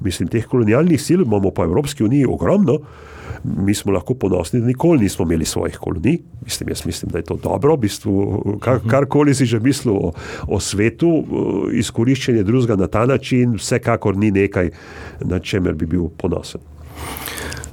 Mislim, 0.01 0.29
teh 0.29 0.47
kolonialnih 0.49 1.01
sil 1.05 1.21
imamo 1.21 1.51
po 1.51 1.63
Evropski 1.63 2.03
uniji 2.03 2.25
ogromno 2.25 2.79
mi 3.43 3.73
smo 3.73 3.91
lahko 3.91 4.13
ponosni, 4.13 4.59
da 4.61 4.67
nikoli 4.67 5.03
nismo 5.03 5.25
imeli 5.25 5.45
svojih 5.45 5.77
kolonij. 5.77 6.17
Mislim, 6.45 6.69
jaz 6.69 6.85
mislim, 6.85 7.11
da 7.11 7.17
je 7.17 7.23
to 7.23 7.35
dobro, 7.43 7.75
v 7.75 7.79
bistvu, 7.79 8.57
kar, 8.59 8.79
karkoli 8.87 9.35
si 9.35 9.45
že 9.45 9.59
mislil 9.59 9.95
o, 9.95 10.13
o 10.47 10.59
svetu, 10.59 11.11
izkoriščanje 11.73 12.43
drugega 12.43 12.75
na 12.75 12.87
ta 12.87 13.05
način, 13.05 13.55
vsekakor 13.55 14.17
ni 14.17 14.31
nekaj, 14.31 14.71
na 15.21 15.39
čemer 15.39 15.73
bi 15.73 15.85
bil 15.85 16.09
ponosen. 16.17 16.61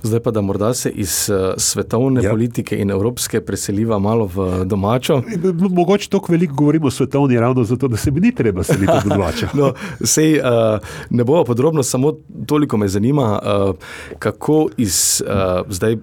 Zdaj 0.02 0.20
pa, 0.20 0.30
da 0.30 0.40
morda 0.40 0.74
se 0.74 0.90
iz 0.90 1.30
uh, 1.30 1.54
svetovne 1.56 2.22
ja. 2.24 2.30
politike 2.30 2.76
in 2.78 2.90
evropske 2.90 3.40
preseliva 3.40 3.98
malo 3.98 4.26
v 4.34 4.64
domačo. 4.64 5.22
Mogoče 5.70 6.08
tako 6.10 6.32
veliko 6.32 6.54
govorimo 6.54 6.86
o 6.86 6.90
svetovni, 6.90 7.40
ravno 7.40 7.64
zato, 7.64 7.88
da 7.88 7.96
se 7.96 8.10
mi 8.10 8.20
ni 8.20 8.34
treba 8.34 8.62
seliti 8.62 8.92
v 9.04 9.08
domačo. 9.08 9.46
no, 9.58 9.72
sej, 10.04 10.38
uh, 10.38 10.78
ne 11.10 11.24
bo 11.24 11.44
podrobno, 11.44 11.82
samo 11.82 12.12
toliko 12.46 12.76
me 12.76 12.88
zanima, 12.88 13.40
uh, 13.42 13.74
kako 14.18 14.68
iz 14.76 15.22
zdaj 15.68 15.96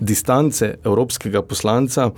distance 0.00 0.74
evropskega 0.84 1.42
poslanca 1.42 2.10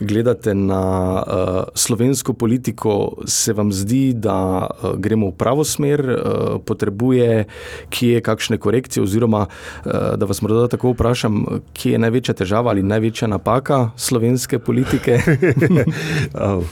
gledate 0.00 0.54
na 0.54 0.82
uh, 1.14 1.62
slovensko 1.74 2.32
politiko, 2.32 3.12
se 3.26 3.52
vam 3.52 3.72
zdi, 3.72 4.12
da 4.12 4.66
uh, 4.66 4.96
gremo 4.96 5.30
v 5.30 5.36
pravo 5.36 5.64
smer, 5.64 6.00
uh, 6.00 6.60
potrebuje 6.64 7.44
kje 7.90 8.20
kakšne 8.20 8.58
korekcije, 8.58 9.02
oziroma 9.02 9.46
uh, 9.46 9.92
da 10.16 10.26
vas 10.26 10.42
morda 10.42 10.68
tako 10.68 10.92
vprašam, 10.94 11.44
kje 11.72 11.92
je 11.92 11.98
največja 11.98 12.34
težava 12.34 12.70
ali 12.70 12.82
največja 12.82 13.28
napaka 13.28 13.90
slovenske 13.96 14.58
politike? 14.58 15.20
oh. 16.34 16.64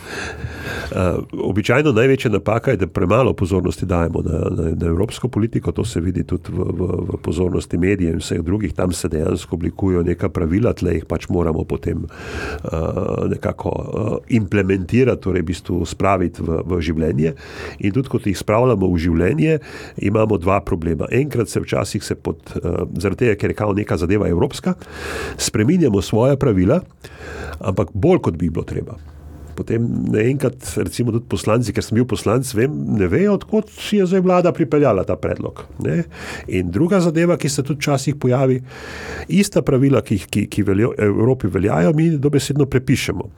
Uh, 0.89 1.25
običajno 1.45 1.93
največja 1.93 2.31
napaka 2.31 2.71
je, 2.71 2.77
da 2.77 2.87
premalo 2.87 3.33
pozornosti 3.33 3.87
dajemo 3.87 4.23
na, 4.25 4.39
na, 4.51 4.71
na 4.75 4.87
evropsko 4.87 5.29
politiko, 5.29 5.73
to 5.73 5.85
se 5.85 6.01
vidi 6.01 6.25
tudi 6.25 6.53
v, 6.53 6.65
v, 6.65 6.87
v 7.13 7.19
pozornosti 7.23 7.79
medijev 7.79 8.15
in 8.15 8.23
vseh 8.23 8.41
drugih, 8.43 8.73
tam 8.73 8.93
se 8.93 9.09
dejansko 9.09 9.57
oblikujejo 9.57 10.03
neka 10.03 10.31
pravila, 10.33 10.73
tle 10.73 10.95
jih 10.95 11.05
pač 11.05 11.27
moramo 11.29 11.65
potem 11.69 12.07
uh, 12.07 13.29
nekako 13.29 13.73
uh, 13.75 14.17
implementirati, 14.29 15.23
torej 15.23 15.45
v 15.45 15.49
bistvu 15.51 15.83
spraviti 15.87 16.43
v, 16.43 16.63
v 16.65 16.81
življenje. 16.81 17.35
In 17.85 17.93
tudi, 17.93 18.09
ko 18.09 18.23
jih 18.25 18.39
spravljamo 18.39 18.89
v 18.89 19.03
življenje, 19.05 19.59
imamo 20.09 20.41
dva 20.41 20.63
problema. 20.65 21.11
Enkrat 21.13 21.53
se 21.53 21.61
včasih 21.61 22.05
se 22.05 22.17
pod, 22.17 22.41
uh, 22.63 22.87
zaradi 22.97 23.27
tega, 23.27 23.37
ker 23.37 23.53
je 23.53 23.61
kao 23.61 23.77
neka 23.77 24.01
zadeva 24.01 24.29
evropska, 24.29 24.75
spreminjamo 25.37 26.01
svoje 26.03 26.41
pravila, 26.41 26.81
ampak 27.61 27.93
bolj 27.93 28.25
kot 28.25 28.41
bi 28.41 28.49
bilo 28.49 28.65
treba 28.65 28.97
potem 29.59 29.83
naenkrat, 30.13 30.63
recimo 30.87 31.11
tudi 31.15 31.27
poslanci, 31.31 31.75
ker 31.75 31.83
sem 31.83 31.99
bil 31.99 32.07
poslanec, 32.09 32.47
vem, 32.55 32.77
ne 32.99 33.11
vejo, 33.11 33.35
odkot 33.41 33.73
si 33.75 33.99
je 33.99 34.07
zdaj 34.07 34.23
vlada 34.23 34.55
pripeljala 34.55 35.03
ta 35.09 35.19
predlog. 35.19 35.65
Ne? 35.83 36.05
In 36.47 36.71
druga 36.75 37.03
zadeva, 37.03 37.39
ki 37.41 37.51
se 37.51 37.67
tudi 37.67 37.83
včasih 37.83 38.19
pojavi, 38.23 38.61
ista 39.35 39.65
pravila, 39.67 40.05
ki, 40.07 40.21
ki, 40.31 40.47
ki 40.53 40.67
veljo, 40.69 40.95
Evropi 41.09 41.51
veljajo, 41.51 41.93
mi 41.99 42.13
dobesedno 42.15 42.71
prepišemo. 42.71 43.31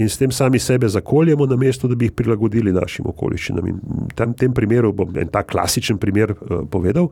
In 0.00 0.08
s 0.08 0.16
tem 0.16 0.30
sami 0.32 0.58
sebe 0.62 0.88
zakoljemo, 0.88 1.46
na 1.46 1.56
mesto, 1.56 1.88
da 1.88 1.94
bi 1.98 2.06
jih 2.08 2.14
prilagodili 2.16 2.72
našim 2.72 3.06
okoliščinam. 3.10 3.66
In 3.68 3.80
v 4.08 4.28
tem 4.40 4.54
primeru 4.56 4.92
bom 4.96 5.10
en 5.20 5.28
tak 5.28 5.50
klasičen 5.52 5.98
primer 6.00 6.32
uh, 6.32 6.62
povedal. 6.70 7.10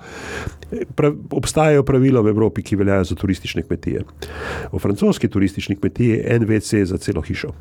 Pra, 0.96 1.10
obstajajo 1.36 1.84
pravila 1.84 2.24
v 2.24 2.32
Evropi, 2.32 2.64
ki 2.64 2.80
veljajo 2.80 3.10
za 3.12 3.18
turistične 3.20 3.66
kmetije. 3.66 4.06
V 4.72 4.80
francoski 4.80 5.28
turistični 5.28 5.76
kmetiji 5.76 6.16
je 6.16 6.24
en 6.36 6.48
WC 6.48 6.86
za 6.88 6.98
celo 6.98 7.20
hišo 7.26 7.52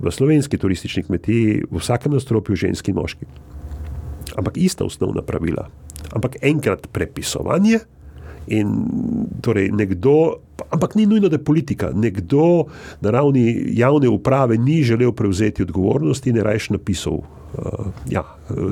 v 0.00 0.12
slovenski 0.12 0.58
turistični 0.58 1.02
kmetiji 1.02 1.62
v 1.70 1.78
vsakem 1.78 2.12
nastropju 2.12 2.56
ženski 2.56 2.90
in 2.90 2.96
moški. 2.96 3.26
Ampak 4.36 4.56
ista 4.56 4.84
osnovna 4.84 5.22
pravila. 5.22 5.68
Ampak 6.12 6.40
enkrat 6.42 6.88
prepisovanje 6.92 7.78
in 8.46 8.72
torej 9.44 9.68
nekdo, 9.70 10.40
ampak 10.70 10.94
ni 10.94 11.06
nujno, 11.06 11.28
da 11.28 11.36
je 11.36 11.44
politika, 11.44 11.90
nekdo 11.94 12.64
na 13.00 13.10
ravni 13.10 13.76
javne 13.76 14.08
uprave 14.08 14.58
ni 14.58 14.82
želel 14.82 15.12
prevzeti 15.12 15.62
odgovornosti 15.62 16.30
in 16.30 16.36
je 16.36 16.42
rajš 16.42 16.70
napisal 16.70 17.20
ja, 18.08 18.24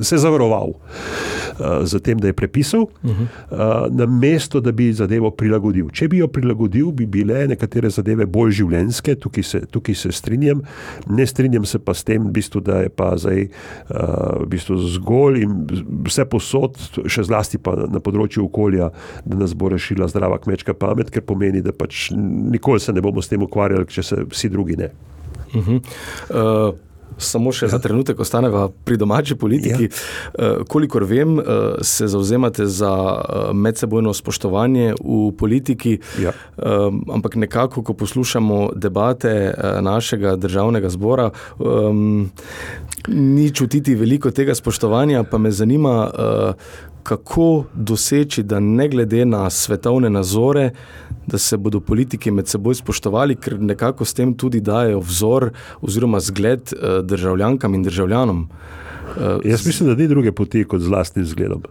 se 0.02 0.18
zavaroval 0.18 0.68
uh, 0.68 1.66
za 1.82 1.98
tem, 1.98 2.18
da 2.18 2.26
je 2.26 2.32
prepisal, 2.32 2.80
uh 2.80 2.88
-huh. 3.02 3.26
uh, 3.50 3.96
na 3.96 4.06
mesto, 4.06 4.60
da 4.60 4.72
bi 4.72 4.92
zadevo 4.92 5.30
prilagodil. 5.30 5.90
Če 5.90 6.08
bi 6.08 6.18
jo 6.18 6.28
prilagodil, 6.28 6.90
bi 6.90 7.06
bile 7.06 7.46
nekatere 7.48 7.90
zadeve 7.90 8.26
bolj 8.26 8.50
življenske, 8.50 9.14
tukaj 9.14 9.42
se, 9.42 9.60
tukaj 9.66 9.94
se 9.94 10.12
strinjam. 10.12 10.62
Ne 11.06 11.26
strinjam 11.26 11.64
se 11.64 11.78
pa 11.78 11.94
s 11.94 12.04
tem, 12.04 12.24
v 12.28 12.30
bistvu, 12.30 12.60
da 12.60 12.80
je 12.80 12.88
pa 12.88 13.16
zdaj 13.16 13.48
v 14.40 14.46
bistvu 14.46 14.76
zgolj 14.76 15.42
in 15.42 15.66
vse 16.04 16.24
posod, 16.24 16.76
še 17.06 17.22
zlasti 17.22 17.58
pa 17.58 17.76
na 17.88 18.00
področju 18.00 18.44
okolja, 18.44 18.90
da 19.24 19.36
nas 19.36 19.54
bo 19.54 19.68
rešila 19.68 20.08
zdrava 20.08 20.38
kmečka 20.38 20.74
pamet, 20.74 21.10
ker 21.10 21.22
pomeni, 21.22 21.62
da 21.62 21.72
pač 21.72 22.10
nikoli 22.14 22.80
se 22.80 22.92
ne 22.92 23.00
bomo 23.00 23.22
s 23.22 23.28
tem 23.28 23.42
ukvarjali, 23.42 23.86
če 23.86 24.02
se 24.02 24.16
vsi 24.24 24.48
drugi 24.48 24.76
ne. 24.76 24.90
Uh 25.54 25.66
-huh. 25.66 25.80
uh 26.30 26.87
samo 27.18 27.52
še 27.52 27.66
ja. 27.66 27.74
za 27.74 27.78
trenutek 27.82 28.20
ostaneva 28.20 28.68
pri 28.84 28.96
domači 28.96 29.36
politiki. 29.36 29.88
Ja. 29.88 30.58
Uh, 30.58 30.64
kolikor 30.68 31.04
vem, 31.04 31.38
uh, 31.38 31.44
se 31.82 32.08
zauzemate 32.08 32.66
za 32.66 32.92
uh, 32.92 33.50
medsebojno 33.54 34.14
spoštovanje 34.14 34.94
v 34.98 35.32
politiki, 35.38 35.98
ja. 36.22 36.32
um, 36.56 37.02
ampak 37.14 37.36
nekako, 37.36 37.82
ko 37.82 37.94
poslušamo 37.94 38.70
debate 38.74 39.34
uh, 39.50 39.80
našega 39.84 40.36
državnega 40.36 40.88
zbora, 40.88 41.30
um, 41.58 42.30
ni 43.08 43.50
čutiti 43.54 43.94
veliko 43.94 44.30
tega 44.30 44.54
spoštovanja, 44.54 45.24
pa 45.24 45.38
me 45.38 45.50
zanima, 45.50 46.10
uh, 46.10 46.87
kako 47.02 47.64
doseči, 47.74 48.42
da 48.42 48.60
ne 48.60 48.88
glede 48.88 49.24
na 49.24 49.50
svetovne 49.50 50.10
nazore, 50.10 50.70
da 51.26 51.38
se 51.38 51.56
bodo 51.56 51.80
politiki 51.80 52.30
med 52.30 52.48
seboj 52.48 52.74
spoštovali, 52.74 53.36
ker 53.36 53.60
nekako 53.60 54.04
s 54.04 54.14
tem 54.14 54.34
tudi 54.34 54.60
dajo 54.60 55.00
vzor 55.00 55.50
oziroma 55.80 56.20
zgled 56.20 56.72
eh, 56.72 57.02
državljankam 57.02 57.74
in 57.74 57.82
državljanom. 57.82 58.48
Eh, 58.48 59.50
Jaz 59.50 59.66
mislim, 59.66 59.88
da 59.88 59.94
ni 59.94 60.08
druge 60.08 60.32
poti 60.32 60.64
kot 60.64 60.80
z 60.80 60.88
vlastnim 60.88 61.24
zgledom. 61.24 61.62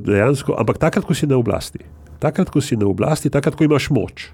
Dejansko, 0.00 0.54
ampak 0.58 0.78
takrat, 0.78 1.04
ko 1.04 1.14
si 1.14 1.26
na 1.26 1.36
oblasti, 1.36 1.78
takrat, 2.18 2.50
ko 2.50 2.60
si 2.60 2.76
na 2.76 2.86
oblasti, 2.86 3.30
takrat, 3.30 3.54
ko 3.54 3.64
imaš 3.64 3.90
moč, 3.90 4.30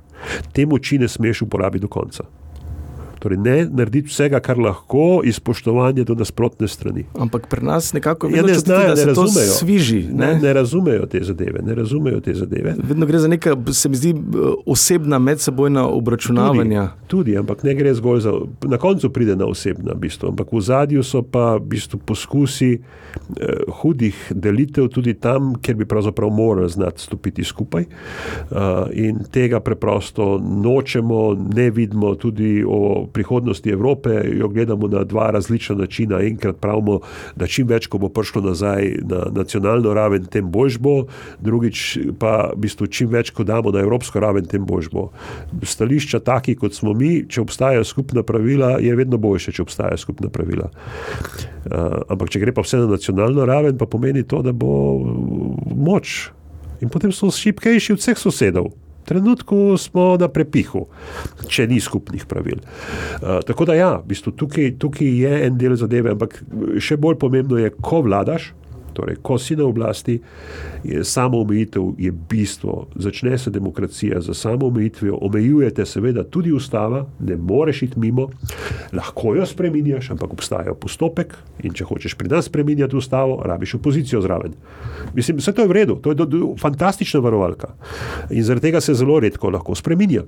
te 0.53 0.66
moči 0.66 0.99
ne 0.99 1.09
smeš 1.09 1.42
uporabiti 1.42 1.85
do 1.85 1.88
konca. 1.88 2.25
Torej, 3.19 3.39
ne 3.39 3.57
narediti 3.71 4.09
vsega, 4.09 4.41
kar 4.41 4.59
lahko, 4.59 5.21
iz 5.25 5.39
spoštovanja 5.41 6.05
do 6.05 6.15
nasprotne 6.15 6.69
strani. 6.69 7.07
Ampak 7.19 7.49
pri 7.49 7.65
nas 7.65 7.93
nekako 7.93 8.29
ja, 8.29 8.43
ne 8.43 8.55
znajo, 8.55 8.89
da 8.89 8.97
se 8.97 9.15
to 9.15 9.27
sviži. 9.29 10.03
Ne? 10.13 10.35
Ne, 10.35 10.41
ne 10.43 10.53
razumejo 10.53 11.07
te 11.07 11.23
zadeve. 11.25 11.63
Ne 11.63 11.75
razumejo 11.75 12.21
te 12.21 12.35
zadeve. 12.35 12.75
Vedno 12.83 13.07
gre 13.07 13.19
za 13.19 13.29
neka, 13.29 13.57
se 13.73 13.89
mi 13.89 13.97
zdi, 13.97 14.15
osebna 14.67 15.19
medsebojna 15.19 15.89
obračunavanja. 15.89 16.89
Tudi, 17.07 17.07
tudi, 17.07 17.39
ampak 17.39 17.63
ne 17.63 17.75
gre 17.75 17.95
zgolj 17.95 18.21
za. 18.21 18.33
Na 18.69 18.79
koncu 18.79 19.11
pride 19.13 19.37
na 19.37 19.47
osebna, 19.47 19.95
v 19.95 20.07
bistvu, 20.07 20.29
ampak 20.29 20.53
v 20.53 20.61
zadju 20.61 21.03
so 21.03 21.23
pa 21.23 21.57
v 21.57 21.67
bistvu 21.73 22.01
poskusi 22.07 22.73
eh, 22.77 22.81
hudih 23.81 24.17
delitev 24.31 24.89
tudi 24.93 25.15
tam, 25.15 25.55
kjer 25.63 25.77
bi 25.77 25.89
pravzaprav 25.89 26.31
morali 26.31 26.71
znati 26.71 27.03
stopiti 27.03 27.45
skupaj. 27.45 27.85
Uh, 28.51 28.59
in 28.93 29.19
tega 29.33 29.61
preprosto 29.61 30.39
nočemo, 30.39 31.35
ne 31.55 31.71
vidimo 31.71 32.15
tudi 32.15 32.65
o 32.67 33.06
prihodnosti 33.07 33.71
Evrope, 33.71 34.21
jo 34.38 34.49
gledamo 34.49 34.88
na 34.88 35.05
dva 35.05 35.31
različna 35.31 35.77
načina. 35.77 36.21
Enkrat 36.21 36.57
pravimo, 36.61 37.01
da 37.37 37.47
čim 37.47 37.66
več, 37.66 37.87
ko 37.87 37.99
bo 37.99 38.09
prišlo 38.09 38.42
nazaj 38.42 38.92
na 39.07 39.25
nacionalno 39.35 39.95
raven, 39.95 40.27
tem 40.31 40.51
boljš 40.51 40.79
bo, 40.79 40.95
drugič 41.40 41.99
pa 42.21 42.51
v 42.55 42.61
bistvu 42.66 42.87
čim 42.87 43.11
več, 43.12 43.31
ko 43.31 43.45
damo 43.45 43.73
na 43.75 43.83
evropsko 43.85 44.21
raven, 44.21 44.47
tem 44.47 44.64
boljš 44.66 44.90
bo. 44.92 45.09
Stališča, 45.62 46.21
taki 46.25 46.57
kot 46.57 46.75
smo 46.75 46.95
mi, 46.95 47.25
če 47.29 47.42
obstajajo 47.42 47.85
skupna 47.85 48.23
pravila, 48.27 48.77
je 48.83 48.95
vedno 48.97 49.19
boljše, 49.19 49.53
če 49.57 49.66
obstajajo 49.66 50.01
skupna 50.01 50.31
pravila. 50.33 50.71
Uh, 51.66 52.03
ampak, 52.12 52.31
če 52.31 52.40
gre 52.42 52.55
pa 52.55 52.62
vse 52.62 52.81
na 52.83 52.90
nacionalno 52.90 53.47
raven, 53.47 53.77
pa 53.79 53.88
pomeni 53.90 54.23
to, 54.23 54.42
da 54.47 54.55
bo 54.55 54.73
moč. 55.75 56.31
In 56.81 56.92
potem 56.92 57.12
so 57.12 57.31
šipkejši 57.33 57.97
od 57.97 58.03
vseh 58.03 58.19
sosedov 58.21 58.75
trenutku 59.07 59.77
smo 59.81 60.14
na 60.21 60.29
prepihu, 60.29 60.87
če 61.49 61.66
ni 61.71 61.81
skupnih 61.81 62.27
pravil. 62.29 62.61
Uh, 62.61 63.40
tako 63.47 63.69
da, 63.71 63.79
ja, 63.79 63.90
v 64.03 64.12
bistvu 64.12 64.35
tukaj, 64.37 64.75
tukaj 64.83 65.11
je 65.23 65.35
en 65.47 65.59
del 65.61 65.79
zadeve, 65.79 66.14
ampak 66.16 66.40
še 66.83 66.99
bolj 67.01 67.19
pomembno 67.23 67.61
je, 67.62 67.73
ko 67.81 68.03
vladaš. 68.07 68.53
Torej, 68.97 69.19
ko 69.23 69.37
si 69.39 69.57
na 69.57 69.67
oblasti, 69.69 70.21
je 70.85 71.05
samo 71.05 71.41
omejitev 71.45 71.93
je 71.99 72.13
bistvo. 72.13 72.87
Začne 72.95 73.39
se 73.39 73.51
demokracija 73.51 74.21
za 74.21 74.35
samo 74.35 74.67
omejitvijo, 74.67 75.19
omejujete 75.21 75.87
seveda 75.87 76.25
tudi 76.25 76.53
ustava, 76.53 77.05
ne 77.21 77.37
moreš 77.37 77.83
iti 77.83 78.01
mimo, 78.01 78.29
lahko 78.93 79.35
jo 79.35 79.47
spremenjaš, 79.47 80.11
ampak 80.11 80.33
obstaja 80.33 80.75
postopek 80.75 81.37
in 81.63 81.77
če 81.77 81.85
hočeš 81.85 82.17
pri 82.17 82.33
nas 82.33 82.49
spremenjati 82.49 82.97
ustavo, 82.97 83.43
rabiš 83.45 83.75
opozicijo 83.75 84.23
zraven. 84.25 84.57
Mislim, 85.15 85.37
vse 85.37 85.53
to 85.53 85.63
je 85.63 85.69
v 85.69 85.77
redu, 85.77 86.01
to 86.01 86.11
je 86.11 86.23
do, 86.23 86.25
do, 86.25 86.55
fantastična 86.61 87.21
varovalka 87.21 87.75
in 88.31 88.45
zaradi 88.45 88.71
tega 88.71 88.81
se 88.81 88.95
zelo 88.95 89.21
redko 89.21 89.51
lahko 89.51 89.75
spremenja. 89.75 90.25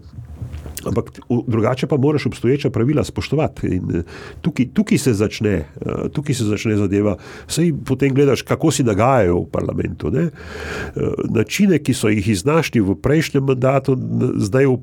Ampak 0.86 1.10
drugače 1.46 1.86
pa 1.86 1.96
moraš 1.96 2.26
obstoječa 2.26 2.70
pravila 2.70 3.04
spoštovati. 3.04 3.66
In 3.66 3.96
eh, 3.96 4.02
tukaj, 4.40 4.66
tukaj, 4.74 4.98
se 4.98 5.14
začne, 5.14 5.50
eh, 5.50 6.08
tukaj 6.12 6.34
se 6.34 6.44
začne 6.44 6.76
zadeva. 6.76 7.16
Sej 7.46 7.72
potem 7.84 8.14
gledaš, 8.14 8.42
kako 8.42 8.70
si 8.70 8.84
nagajajo 8.84 9.40
v 9.40 9.50
parlamentu. 9.50 10.10
Ne? 10.10 10.28
Eh, 10.28 11.00
načine, 11.30 11.78
ki 11.78 11.94
so 11.94 12.08
jih 12.08 12.28
iznašli 12.28 12.80
v 12.80 12.94
prejšnjem 12.94 13.44
mandatu, 13.44 13.98
zdaj 14.36 14.66
v. 14.66 14.78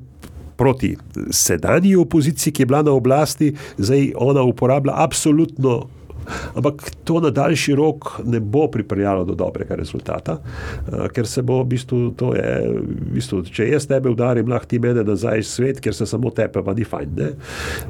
Proti 0.56 0.94
sedanji 1.36 1.90
opoziciji, 2.00 2.52
ki 2.52 2.62
je 2.62 2.66
bila 2.66 2.78
na 2.82 2.94
oblasti, 2.96 3.50
zdaj 3.76 4.14
ona 4.16 4.40
uporablja 4.42 4.94
absolutno 4.96 5.82
Ampak 6.54 6.90
to 7.04 7.20
na 7.20 7.30
daljši 7.30 7.74
rok 7.78 8.20
ne 8.24 8.40
bo 8.40 8.66
pripeljalo 8.72 9.24
do 9.24 9.34
dobrega 9.34 9.74
rezultata, 9.78 10.38
uh, 10.40 11.06
ker 11.14 11.26
se 11.26 11.42
bo 11.42 11.60
v 11.62 11.68
bistvu, 11.74 12.00
to 12.18 12.32
je, 12.36 12.52
v 12.76 13.10
bistvu, 13.16 13.42
če 13.50 13.68
jaz 13.70 13.88
tebe 13.90 14.10
udarim, 14.12 14.48
lahko 14.50 14.70
ti 14.70 14.80
mene 14.82 15.04
nazaj 15.06 15.44
svet, 15.46 15.80
ker 15.84 15.94
se 15.94 16.06
samo 16.06 16.30
tepe, 16.34 16.62
pa 16.64 16.74
ni 16.74 16.84
fajn. 16.84 17.20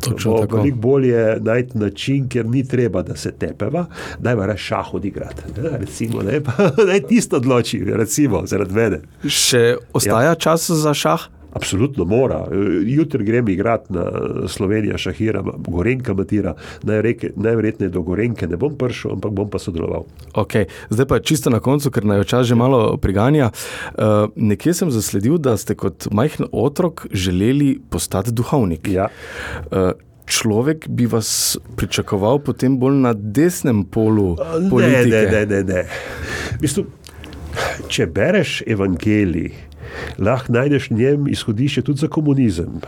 Veliko 0.07 0.62
bolje 0.77 1.25
najti 1.40 1.79
način, 1.79 2.29
ker 2.29 2.46
ni 2.46 2.64
treba, 2.68 3.03
da 3.03 3.16
se 3.16 3.33
tepeva, 3.33 3.87
da 4.18 4.31
je 4.31 4.37
vare 4.37 4.57
šah 4.57 4.94
odigrati. 4.94 5.42
Ne, 5.57 5.79
recimo, 5.79 6.22
ne, 6.22 6.40
pa 6.46 6.70
naj 6.77 7.07
tisto 7.09 7.37
odloči, 7.37 7.83
recimo, 7.87 8.44
zaradi 8.46 8.75
mene. 8.75 9.01
Še 9.25 9.77
ostaja 9.92 10.35
ja. 10.35 10.40
čas 10.49 10.70
za 10.70 10.94
šah? 10.94 11.29
Absolutno 11.57 12.05
mora. 12.05 12.45
Jutri 12.85 13.25
grem 13.25 13.49
igrati 13.49 13.92
na 13.92 14.05
Slovenijo, 14.49 14.99
Šahira, 14.99 15.42
Gorenka 15.69 16.14
Matira. 16.14 16.55
Najverjetneje 16.85 17.90
do 17.90 18.03
Gorenke 18.03 18.49
ne 18.49 18.57
bom 18.61 18.77
prišel, 18.77 19.16
ampak 19.16 19.33
bom 19.33 19.51
pa 19.51 19.59
sodeloval. 19.59 20.05
Okay. 20.35 20.69
Zdaj 20.92 21.07
pa 21.09 21.21
čisto 21.21 21.51
na 21.51 21.61
koncu, 21.64 21.90
ker 21.90 22.05
naj 22.05 22.27
čas 22.29 22.47
že 22.47 22.55
malo 22.59 22.97
priganja. 23.01 23.51
Uh, 23.97 24.29
nekje 24.37 24.75
sem 24.77 24.92
zasledil, 24.92 25.38
da 25.40 25.57
ste 25.57 25.75
kot 25.75 26.11
majhen 26.12 26.51
otrok 26.53 27.07
želeli 27.12 27.79
postati 27.90 28.33
duhovnik. 28.33 28.88
Ja. 28.88 29.09
Uh, 29.71 29.97
Človek 30.27 30.88
bi 30.90 31.07
vas 31.07 31.55
pričakoval 31.79 32.40
potem 32.42 32.81
bolj 32.83 32.97
na 32.99 33.12
desnem 33.14 33.85
polu. 33.87 34.35
Ne, 34.59 35.05
ne, 35.07 35.21
ne. 35.31 35.45
ne, 35.47 35.61
ne. 35.62 35.85
Bistu, 36.59 36.83
če 37.87 38.09
bereš 38.11 38.57
evangelij, 38.66 39.53
lahko 40.19 40.53
najdeš 40.53 40.91
v 40.91 40.95
njem 40.95 41.29
izhodišče 41.29 41.83
tudi 41.83 41.99
za 41.99 42.09
komunizem. 42.09 42.81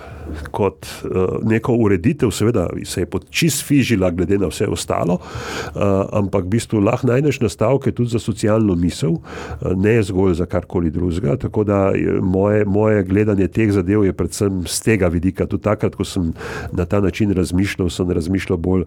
Kot 0.51 0.87
uh, 0.87 1.39
neko 1.43 1.75
ureditev, 1.75 2.31
seveda 2.31 2.69
se 2.85 3.01
je 3.01 3.07
počist 3.07 3.65
fižila, 3.67 4.11
glede 4.11 4.39
na 4.39 4.51
vse 4.51 4.67
ostalo, 4.69 5.19
uh, 5.19 5.83
ampak 6.13 6.45
v 6.45 6.55
bistvu 6.57 6.81
lahko 6.81 7.09
najdeš 7.09 7.41
nastavke 7.41 7.93
tudi 7.93 8.11
za 8.11 8.19
socialno 8.19 8.75
misel, 8.75 9.19
uh, 9.19 9.73
ne 9.77 10.03
zgolj 10.03 10.35
za 10.35 10.47
karkoli 10.47 10.91
drugega. 10.91 11.37
Tako 11.37 11.65
da 11.65 11.93
moje, 12.23 12.65
moje 12.65 13.05
gledanje 13.05 13.49
teh 13.49 13.73
zadev 13.73 14.05
je 14.05 14.13
predvsem 14.13 14.63
z 14.67 14.81
tega 14.83 15.09
vidika. 15.09 15.47
Tudi 15.47 15.63
takrat, 15.63 15.95
ko 15.95 16.05
sem 16.05 16.33
na 16.73 16.85
ta 16.85 17.01
način 17.01 17.33
razmišljal, 17.35 17.91
sem 17.91 18.11
razmišljal 18.11 18.59
bolj 18.59 18.85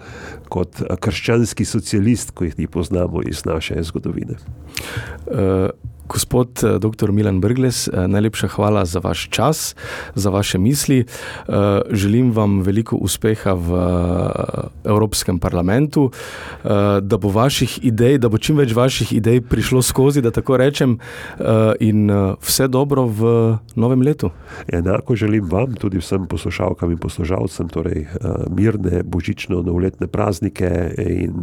kot 0.49 0.83
krščanski 0.99 1.65
socialist, 1.65 2.31
kot 2.31 2.59
jih 2.59 2.69
poznamo 2.69 3.21
iz 3.27 3.45
naše 3.45 3.83
zgodovine. 3.83 4.37
Uh. 5.27 5.69
Gospod 6.11 6.63
eh, 6.63 6.79
dr. 6.79 7.11
Milan 7.11 7.39
Brgles, 7.41 7.87
eh, 7.87 8.07
najlepša 8.07 8.47
hvala 8.47 8.85
za 8.85 8.99
vaš 8.99 9.29
čas, 9.29 9.75
za 10.15 10.29
vaše 10.29 10.57
misli. 10.57 10.99
Eh, 10.99 11.81
želim 11.91 12.31
vam 12.31 12.61
veliko 12.61 12.95
uspeha 12.95 13.53
v 13.53 13.71
Evropskem 14.83 15.39
parlamentu, 15.39 16.11
da 17.01 17.17
bo 17.17 17.29
vaših 17.29 17.79
idej, 17.83 18.17
da 18.17 18.29
bo 18.29 18.37
čim 18.37 18.57
več 18.57 18.73
vaših 18.75 19.13
idej 19.13 19.41
prišlo 19.41 19.81
skozi, 19.81 20.21
da 20.21 20.31
tako 20.31 20.57
rečem, 20.57 20.97
in 21.79 22.11
vse 22.41 22.67
dobro 22.67 23.05
v 23.05 23.31
novem 23.75 24.01
letu. 24.01 24.29
Enako 24.67 25.15
želim 25.15 25.47
vam, 25.51 25.73
tudi 25.75 25.97
vsem 26.01 26.25
poslušalkam 26.27 26.91
in 26.91 26.97
poslušalcem, 26.97 27.69
torej 27.69 28.07
mirne 28.49 29.03
božično-novoletne 29.03 30.07
praznike 30.07 30.69
in 30.97 31.33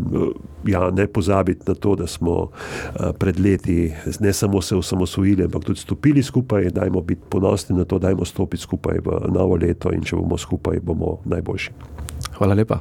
ja, 0.67 0.91
ne 0.91 1.07
pozabiti 1.07 1.65
na 1.67 1.75
to, 1.75 1.95
da 1.95 2.07
smo 2.07 2.51
pred 3.19 3.41
leti 3.41 3.93
ne 4.21 4.33
samo 4.33 4.58
se 4.63 4.77
osamosvojili, 4.77 5.45
ampak 5.45 5.65
tudi 5.65 5.81
stopili 5.81 6.23
skupaj, 6.23 6.71
dajmo 6.71 7.01
biti 7.01 7.23
ponosni 7.29 7.77
na 7.77 7.85
to, 7.85 7.99
dajmo 7.99 8.25
stopiti 8.25 8.63
skupaj 8.63 8.99
v 9.05 9.33
novo 9.33 9.57
leto 9.57 9.93
in 9.93 10.05
če 10.05 10.17
bomo 10.17 10.39
skupaj, 10.39 10.81
bomo 10.81 11.19
najboljši. 11.25 11.73
Hvala 12.39 12.55
lepa. 12.55 12.81